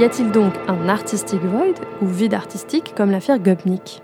Y 0.00 0.04
a-t-il 0.04 0.30
donc 0.30 0.54
un 0.66 0.88
artistic 0.88 1.42
void 1.42 1.74
ou 2.00 2.06
vide 2.06 2.32
artistique 2.32 2.94
comme 2.96 3.10
l'affirme 3.10 3.38
Gubnik 3.38 4.02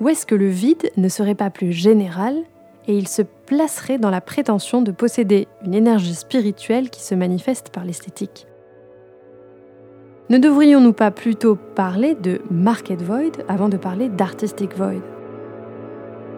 Ou 0.00 0.08
est-ce 0.08 0.26
que 0.26 0.34
le 0.34 0.48
vide 0.48 0.90
ne 0.96 1.08
serait 1.08 1.36
pas 1.36 1.48
plus 1.48 1.70
général 1.70 2.34
et 2.88 2.98
il 2.98 3.06
se 3.06 3.22
placerait 3.22 3.98
dans 3.98 4.10
la 4.10 4.20
prétention 4.20 4.82
de 4.82 4.90
posséder 4.90 5.46
une 5.64 5.74
énergie 5.74 6.16
spirituelle 6.16 6.90
qui 6.90 7.02
se 7.02 7.14
manifeste 7.14 7.70
par 7.70 7.84
l'esthétique? 7.84 8.48
Ne 10.28 10.38
devrions-nous 10.38 10.92
pas 10.92 11.12
plutôt 11.12 11.54
parler 11.54 12.16
de 12.16 12.40
market 12.50 13.00
void 13.00 13.44
avant 13.46 13.68
de 13.68 13.76
parler 13.76 14.08
d'artistic 14.08 14.76
void? 14.76 15.19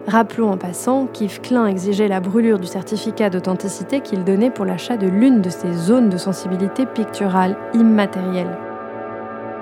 Rappelons 0.07 0.51
en 0.51 0.57
passant 0.57 1.07
qu'Yves 1.07 1.39
Klein 1.39 1.65
exigeait 1.65 2.09
la 2.09 2.19
brûlure 2.19 2.59
du 2.59 2.67
certificat 2.67 3.29
d'authenticité 3.29 4.01
qu'il 4.01 4.25
donnait 4.25 4.49
pour 4.49 4.65
l'achat 4.65 4.97
de 4.97 5.07
l'une 5.07 5.41
de 5.41 5.49
ses 5.49 5.71
zones 5.71 6.09
de 6.09 6.17
sensibilité 6.17 6.85
picturale 6.85 7.55
immatérielle, 7.73 8.57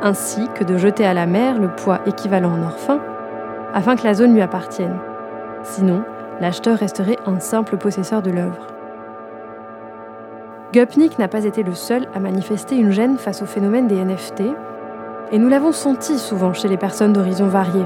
ainsi 0.01 0.47
que 0.55 0.63
de 0.63 0.77
jeter 0.77 1.05
à 1.05 1.13
la 1.13 1.27
mer 1.27 1.59
le 1.59 1.69
poids 1.69 2.01
équivalent 2.07 2.53
en 2.53 2.63
or 2.63 2.79
fin, 2.79 2.99
afin 3.73 3.95
que 3.95 4.03
la 4.03 4.15
zone 4.15 4.33
lui 4.33 4.41
appartienne. 4.41 4.97
Sinon, 5.63 6.01
l'acheteur 6.39 6.79
resterait 6.79 7.19
un 7.27 7.39
simple 7.39 7.77
possesseur 7.77 8.23
de 8.23 8.31
l'œuvre. 8.31 8.67
Gupnik 10.73 11.19
n'a 11.19 11.27
pas 11.27 11.43
été 11.43 11.61
le 11.61 11.75
seul 11.75 12.07
à 12.15 12.19
manifester 12.19 12.77
une 12.77 12.91
gêne 12.91 13.17
face 13.19 13.43
au 13.43 13.45
phénomène 13.45 13.87
des 13.87 14.03
NFT, 14.03 14.41
et 15.31 15.37
nous 15.37 15.49
l'avons 15.49 15.71
senti 15.71 16.17
souvent 16.17 16.53
chez 16.53 16.67
les 16.67 16.77
personnes 16.77 17.13
d'horizons 17.13 17.47
variés. 17.47 17.85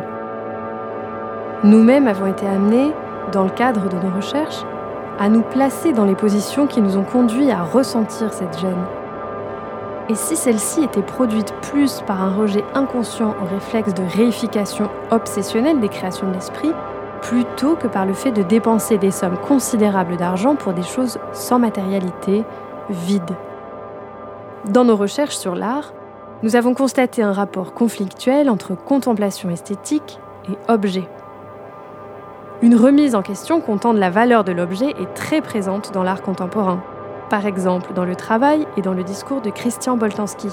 Nous-mêmes 1.66 2.08
avons 2.08 2.28
été 2.28 2.46
amenés, 2.46 2.94
dans 3.32 3.44
le 3.44 3.50
cadre 3.50 3.90
de 3.90 3.96
nos 3.96 4.16
recherches, 4.16 4.64
à 5.18 5.30
nous 5.30 5.42
placer 5.42 5.94
dans 5.94 6.06
les 6.06 6.14
positions 6.14 6.68
qui 6.68 6.80
nous 6.80 6.96
ont 6.96 7.04
conduits 7.04 7.50
à 7.50 7.64
ressentir 7.64 8.32
cette 8.32 8.60
gêne. 8.60 8.86
Et 10.08 10.14
si 10.14 10.36
celle-ci 10.36 10.84
était 10.84 11.02
produite 11.02 11.56
plus 11.64 12.04
par 12.06 12.22
un 12.22 12.36
rejet 12.36 12.64
inconscient 12.76 13.34
au 13.42 13.52
réflexe 13.52 13.96
de 13.96 14.04
réification 14.16 14.92
obsessionnelle 15.10 15.80
des 15.80 15.90
créations 15.90 16.28
de 16.28 16.34
l'esprit, 16.34 16.72
plutôt 17.24 17.76
que 17.76 17.88
par 17.88 18.06
le 18.06 18.14
fait 18.14 18.32
de 18.32 18.44
dépenser 18.44 19.00
des 19.00 19.10
sommes 19.10 19.40
considérables 19.40 20.18
d'argent 20.18 20.56
pour 20.56 20.74
des 20.74 20.84
choses 20.84 21.18
sans 21.34 21.58
matérialité, 21.58 22.44
vides. 22.92 23.36
Dans 24.70 24.86
nos 24.86 24.98
recherches 24.98 25.38
sur 25.38 25.56
l'art, 25.56 25.94
nous 26.44 26.56
avons 26.56 26.76
constaté 26.76 27.24
un 27.24 27.34
rapport 27.34 27.74
conflictuel 27.74 28.52
entre 28.52 28.76
contemplation 28.76 29.50
esthétique 29.50 30.20
et 30.48 30.72
objet. 30.72 31.10
Une 32.62 32.76
remise 32.76 33.16
en 33.16 33.22
question 33.22 33.60
comptant 33.60 33.94
de 33.94 34.00
la 34.00 34.10
valeur 34.10 34.46
de 34.46 34.54
l'objet 34.54 34.92
est 34.92 35.14
très 35.14 35.42
présente 35.42 35.92
dans 35.92 36.04
l'art 36.04 36.22
contemporain, 36.22 36.82
par 37.30 37.46
exemple 37.46 37.92
dans 37.94 38.06
le 38.06 38.16
travail 38.16 38.66
et 38.78 38.82
dans 38.82 38.94
le 38.94 39.04
discours 39.04 39.42
de 39.42 39.50
Christian 39.50 39.98
Boltanski. 39.98 40.48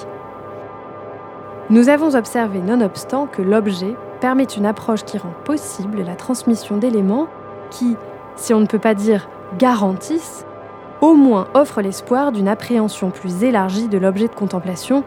Nous 1.71 1.89
avons 1.89 2.17
observé 2.17 2.59
nonobstant 2.59 3.29
que 3.29 3.41
l'objet 3.41 3.95
permet 4.21 4.45
une 4.45 4.67
approche 4.67 5.05
qui 5.05 5.17
rend 5.17 5.33
possible 5.45 6.03
la 6.03 6.17
transmission 6.17 6.77
d'éléments 6.77 7.29
qui, 7.71 7.97
si 8.35 8.53
on 8.53 8.61
ne 8.61 8.67
peut 8.67 8.81
pas 8.81 8.95
dire 8.95 9.29
garantissent, 9.59 10.45
au 11.01 11.15
moins 11.15 11.47
offrent 11.55 11.83
l'espoir 11.83 12.33
d'une 12.33 12.49
appréhension 12.49 13.11
plus 13.11 13.45
élargie 13.45 13.87
de 13.87 13.99
l'objet 13.99 14.27
de 14.27 14.35
contemplation, 14.35 15.05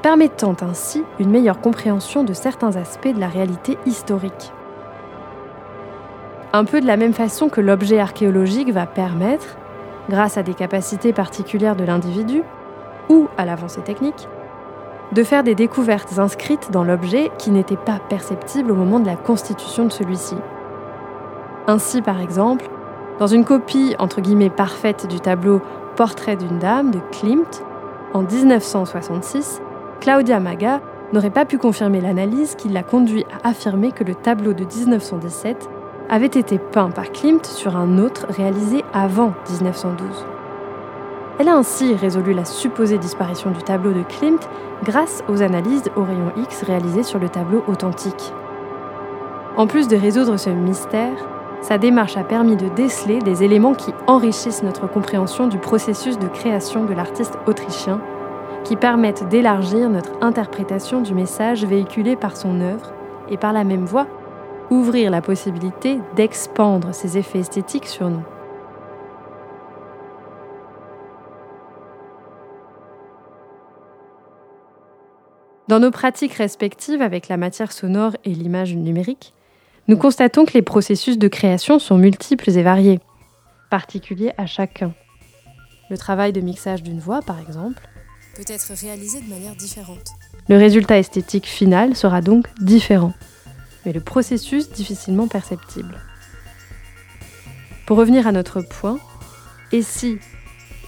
permettant 0.00 0.56
ainsi 0.62 1.04
une 1.18 1.30
meilleure 1.30 1.60
compréhension 1.60 2.24
de 2.24 2.32
certains 2.32 2.76
aspects 2.76 3.14
de 3.14 3.20
la 3.20 3.28
réalité 3.28 3.76
historique. 3.84 4.52
Un 6.54 6.66
peu 6.66 6.82
de 6.82 6.86
la 6.86 6.98
même 6.98 7.14
façon 7.14 7.48
que 7.48 7.62
l'objet 7.62 7.98
archéologique 7.98 8.70
va 8.72 8.84
permettre, 8.84 9.56
grâce 10.10 10.36
à 10.36 10.42
des 10.42 10.52
capacités 10.52 11.14
particulières 11.14 11.76
de 11.76 11.84
l'individu 11.84 12.42
ou 13.08 13.28
à 13.38 13.46
l'avancée 13.46 13.80
technique, 13.80 14.28
de 15.12 15.22
faire 15.22 15.44
des 15.44 15.54
découvertes 15.54 16.18
inscrites 16.18 16.70
dans 16.70 16.84
l'objet 16.84 17.30
qui 17.38 17.50
n'étaient 17.50 17.76
pas 17.76 17.98
perceptibles 18.10 18.70
au 18.70 18.74
moment 18.74 19.00
de 19.00 19.06
la 19.06 19.16
constitution 19.16 19.86
de 19.86 19.92
celui-ci. 19.92 20.36
Ainsi, 21.66 22.02
par 22.02 22.20
exemple, 22.20 22.68
dans 23.18 23.26
une 23.26 23.46
copie 23.46 23.94
entre 23.98 24.20
guillemets 24.20 24.50
parfaite 24.50 25.06
du 25.06 25.20
tableau 25.20 25.62
Portrait 25.96 26.36
d'une 26.36 26.58
dame 26.58 26.90
de 26.90 26.98
Klimt, 27.12 27.62
en 28.12 28.22
1966, 28.22 29.62
Claudia 30.00 30.40
Maga 30.40 30.80
n'aurait 31.14 31.30
pas 31.30 31.44
pu 31.46 31.56
confirmer 31.56 32.00
l'analyse 32.00 32.56
qui 32.56 32.68
l'a 32.68 32.82
conduit 32.82 33.24
à 33.42 33.48
affirmer 33.48 33.92
que 33.92 34.04
le 34.04 34.14
tableau 34.14 34.52
de 34.52 34.64
1917 34.64 35.70
avait 36.12 36.26
été 36.26 36.58
peint 36.58 36.90
par 36.90 37.10
Klimt 37.10 37.46
sur 37.46 37.74
un 37.74 37.96
autre 37.96 38.26
réalisé 38.28 38.84
avant 38.92 39.32
1912. 39.48 40.26
Elle 41.38 41.48
a 41.48 41.56
ainsi 41.56 41.94
résolu 41.94 42.34
la 42.34 42.44
supposée 42.44 42.98
disparition 42.98 43.50
du 43.50 43.62
tableau 43.62 43.92
de 43.92 44.02
Klimt 44.02 44.46
grâce 44.84 45.24
aux 45.26 45.40
analyses 45.40 45.90
au 45.96 46.02
rayon 46.02 46.30
X 46.36 46.64
réalisées 46.64 47.02
sur 47.02 47.18
le 47.18 47.30
tableau 47.30 47.64
authentique. 47.66 48.34
En 49.56 49.66
plus 49.66 49.88
de 49.88 49.96
résoudre 49.96 50.36
ce 50.36 50.50
mystère, 50.50 51.16
sa 51.62 51.78
démarche 51.78 52.18
a 52.18 52.24
permis 52.24 52.56
de 52.56 52.68
déceler 52.68 53.20
des 53.20 53.42
éléments 53.42 53.74
qui 53.74 53.94
enrichissent 54.06 54.62
notre 54.62 54.86
compréhension 54.86 55.46
du 55.46 55.56
processus 55.56 56.18
de 56.18 56.28
création 56.28 56.84
de 56.84 56.92
l'artiste 56.92 57.38
autrichien, 57.46 58.02
qui 58.64 58.76
permettent 58.76 59.26
d'élargir 59.30 59.88
notre 59.88 60.12
interprétation 60.20 61.00
du 61.00 61.14
message 61.14 61.64
véhiculé 61.64 62.16
par 62.16 62.36
son 62.36 62.60
œuvre 62.60 62.92
et 63.30 63.38
par 63.38 63.54
la 63.54 63.64
même 63.64 63.86
voie 63.86 64.06
ouvrir 64.72 65.10
la 65.10 65.20
possibilité 65.20 65.98
d'expandre 66.16 66.92
ces 66.92 67.18
effets 67.18 67.40
esthétiques 67.40 67.86
sur 67.86 68.08
nous. 68.08 68.24
Dans 75.68 75.78
nos 75.78 75.90
pratiques 75.90 76.34
respectives 76.34 77.02
avec 77.02 77.28
la 77.28 77.36
matière 77.36 77.72
sonore 77.72 78.16
et 78.24 78.30
l'image 78.30 78.74
numérique, 78.74 79.32
nous 79.88 79.96
constatons 79.96 80.44
que 80.44 80.54
les 80.54 80.62
processus 80.62 81.18
de 81.18 81.28
création 81.28 81.78
sont 81.78 81.98
multiples 81.98 82.50
et 82.50 82.62
variés, 82.62 83.00
particuliers 83.70 84.32
à 84.38 84.46
chacun. 84.46 84.94
Le 85.90 85.98
travail 85.98 86.32
de 86.32 86.40
mixage 86.40 86.82
d'une 86.82 86.98
voix, 86.98 87.20
par 87.20 87.40
exemple, 87.40 87.88
peut 88.36 88.44
être 88.50 88.72
réalisé 88.80 89.20
de 89.20 89.28
manière 89.28 89.54
différente. 89.54 90.12
Le 90.48 90.56
résultat 90.56 90.98
esthétique 90.98 91.46
final 91.46 91.94
sera 91.94 92.22
donc 92.22 92.46
différent 92.60 93.12
mais 93.84 93.92
le 93.92 94.00
processus 94.00 94.70
difficilement 94.70 95.28
perceptible. 95.28 95.98
Pour 97.86 97.96
revenir 97.96 98.26
à 98.26 98.32
notre 98.32 98.60
point, 98.60 98.98
et 99.72 99.82
si, 99.82 100.18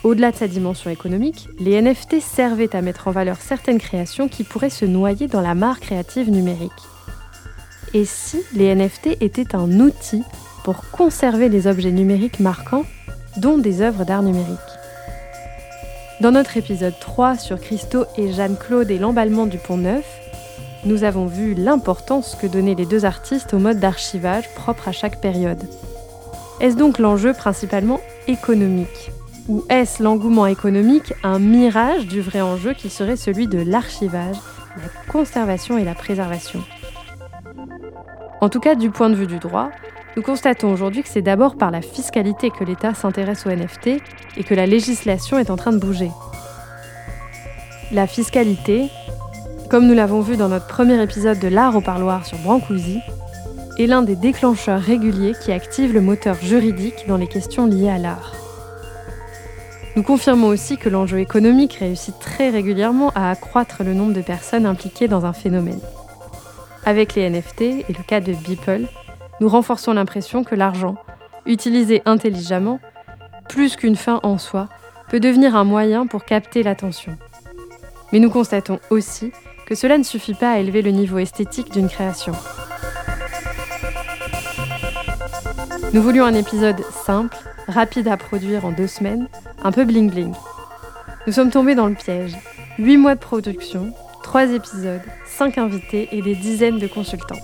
au-delà 0.05 0.31
de 0.31 0.37
sa 0.37 0.49
dimension 0.49 0.91
économique, 0.91 1.49
les 1.59 1.81
NFT 1.81 2.21
servaient 2.21 2.77
à 2.77 2.83
mettre 2.83 3.09
en 3.09 3.11
valeur 3.11 3.39
certaines 3.41 3.79
créations 3.79 4.29
qui 4.29 4.45
pourraient 4.45 4.71
se 4.71 4.85
noyer 4.85 5.27
dans 5.27 5.41
la 5.41 5.55
mare 5.55 5.81
créative 5.81 6.31
numérique? 6.31 6.71
Et 7.95 8.05
si 8.05 8.43
les 8.55 8.75
NFT 8.75 9.17
étaient 9.21 9.55
un 9.55 9.81
outil 9.81 10.23
pour 10.65 10.91
conserver 10.91 11.49
les 11.49 11.67
objets 11.67 11.91
numériques 11.91 12.41
marquants, 12.41 12.85
dont 13.39 13.59
des 13.59 13.81
œuvres 13.83 14.05
d'art 14.05 14.23
numérique? 14.23 14.59
Dans 16.21 16.31
notre 16.31 16.57
épisode 16.57 16.99
3 17.01 17.39
sur 17.39 17.61
Christo 17.61 18.05
et 18.17 18.33
Jeanne-Claude 18.33 18.91
et 18.91 18.99
l'emballement 18.99 19.47
du 19.47 19.59
Pont 19.59 19.77
Neuf, 19.77 20.05
nous 20.85 21.05
avons 21.05 21.27
vu 21.27 21.55
l'importance 21.55 22.37
que 22.41 22.47
donnaient 22.47 22.75
les 22.75 22.87
deux 22.87 23.05
artistes 23.05 23.55
au 23.55 23.59
mode 23.59 23.81
d'archivage 23.81 24.53
propre 24.55 24.89
à 24.89 24.93
chaque 24.93 25.21
période. 25.21 25.63
Est-ce 26.61 26.77
donc 26.77 26.99
l'enjeu 26.99 27.33
principalement 27.33 28.01
économique? 28.29 29.11
Ou 29.49 29.65
est-ce 29.69 30.03
l'engouement 30.03 30.47
économique 30.47 31.13
un 31.23 31.39
mirage 31.39 32.07
du 32.07 32.21
vrai 32.21 32.41
enjeu 32.41 32.75
qui 32.75 32.91
serait 32.91 33.17
celui 33.17 33.47
de 33.47 33.59
l'archivage, 33.59 34.37
la 34.77 35.13
conservation 35.13 35.79
et 35.79 35.85
la 35.85 35.95
préservation? 35.95 36.63
En 38.41 38.49
tout 38.49 38.61
cas, 38.61 38.75
du 38.75 38.91
point 38.91 39.11
de 39.11 39.15
vue 39.15 39.27
du 39.27 39.39
droit, 39.39 39.71
nous 40.17 40.23
constatons 40.23 40.73
aujourd'hui 40.73 41.03
que 41.03 41.09
c'est 41.09 41.23
d'abord 41.23 41.57
par 41.57 41.71
la 41.71 41.83
fiscalité 41.83 42.51
que 42.51 42.63
l'État 42.63 42.95
s'intéresse 42.95 43.47
aux 43.47 43.51
NFT 43.51 44.01
et 44.37 44.45
que 44.45 44.55
la 44.55 44.67
législation 44.67 45.39
est 45.39 45.51
en 45.51 45.57
train 45.57 45.73
de 45.73 45.79
bouger. 45.79 46.11
La 47.91 48.07
fiscalité, 48.07 48.91
comme 49.71 49.87
nous 49.87 49.95
l'avons 49.95 50.21
vu 50.21 50.37
dans 50.37 50.49
notre 50.49 50.67
premier 50.67 51.03
épisode 51.03 51.39
de 51.39 51.49
l'art 51.49 51.77
au 51.77 51.81
parloir 51.81 52.27
sur 52.27 52.39
Brancusi, 52.39 53.01
est 53.79 53.87
l'un 53.87 54.03
des 54.03 54.17
déclencheurs 54.17 54.81
réguliers 54.81 55.35
qui 55.43 55.53
active 55.53 55.93
le 55.93 56.01
moteur 56.01 56.37
juridique 56.41 57.07
dans 57.09 57.17
les 57.17 57.27
questions 57.27 57.67
liées 57.67 57.91
à 57.91 57.99
l'art. 57.99 58.35
Nous 59.97 60.03
confirmons 60.03 60.49
aussi 60.49 60.77
que 60.77 60.89
l'enjeu 60.89 61.21
économique 61.21 61.75
réussit 61.75 62.19
très 62.19 62.51
régulièrement 62.51 63.11
à 63.15 63.31
accroître 63.31 63.83
le 63.85 63.95
nombre 63.95 64.13
de 64.13 64.21
personnes 64.21 64.67
impliquées 64.67 65.09
dans 65.09 65.25
un 65.25 65.33
phénomène. 65.33 65.81
Avec 66.85 67.15
les 67.15 67.31
NFT 67.31 67.63
et 67.63 67.85
le 67.89 68.03
cas 68.07 68.21
de 68.21 68.33
Beeple, 68.33 68.87
nous 69.41 69.49
renforçons 69.49 69.93
l'impression 69.93 70.45
que 70.45 70.55
l'argent, 70.55 70.97
utilisé 71.47 72.03
intelligemment, 72.07 72.81
plus 73.49 73.77
qu'une 73.77 73.97
fin 73.97 74.21
en 74.23 74.39
soi, 74.39 74.69
peut 75.09 75.21
devenir 75.21 75.57
un 75.57 75.65
moyen 75.65 76.07
pour 76.07 76.25
capter 76.25 76.63
l'attention. 76.63 77.17
Mais 78.13 78.19
nous 78.19 78.31
constatons 78.31 78.81
aussi 78.91 79.33
que 79.67 79.75
cela 79.75 79.99
ne 79.99 80.03
suffit 80.03 80.35
pas 80.35 80.53
à 80.53 80.59
élever 80.59 80.83
le 80.83 80.91
niveau 80.91 81.19
esthétique 81.19 81.73
d'une 81.73 81.89
création. 81.89 82.33
Nous 85.93 86.03
voulions 86.03 86.25
un 86.25 86.35
épisode 86.35 86.83
simple, 86.91 87.37
rapide 87.69 88.09
à 88.09 88.17
produire 88.17 88.65
en 88.65 88.73
deux 88.73 88.87
semaines, 88.87 89.29
un 89.63 89.73
peu 89.73 89.85
bling 89.85 90.11
bling. 90.11 90.35
Nous 91.27 91.33
sommes 91.33 91.51
tombés 91.51 91.75
dans 91.75 91.87
le 91.87 91.95
piège. 91.95 92.37
Huit 92.79 92.97
mois 92.97 93.15
de 93.15 93.21
production, 93.21 93.93
trois 94.23 94.51
épisodes, 94.51 95.01
cinq 95.25 95.59
invités 95.59 96.09
et 96.13 96.21
des 96.21 96.35
dizaines 96.35 96.79
de 96.79 96.87
consultants. 96.87 97.39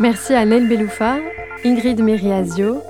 Merci 0.00 0.34
à 0.34 0.44
Nel 0.44 0.68
Beloufa, 0.68 1.18
Ingrid 1.64 2.02
Meriasio 2.02 2.82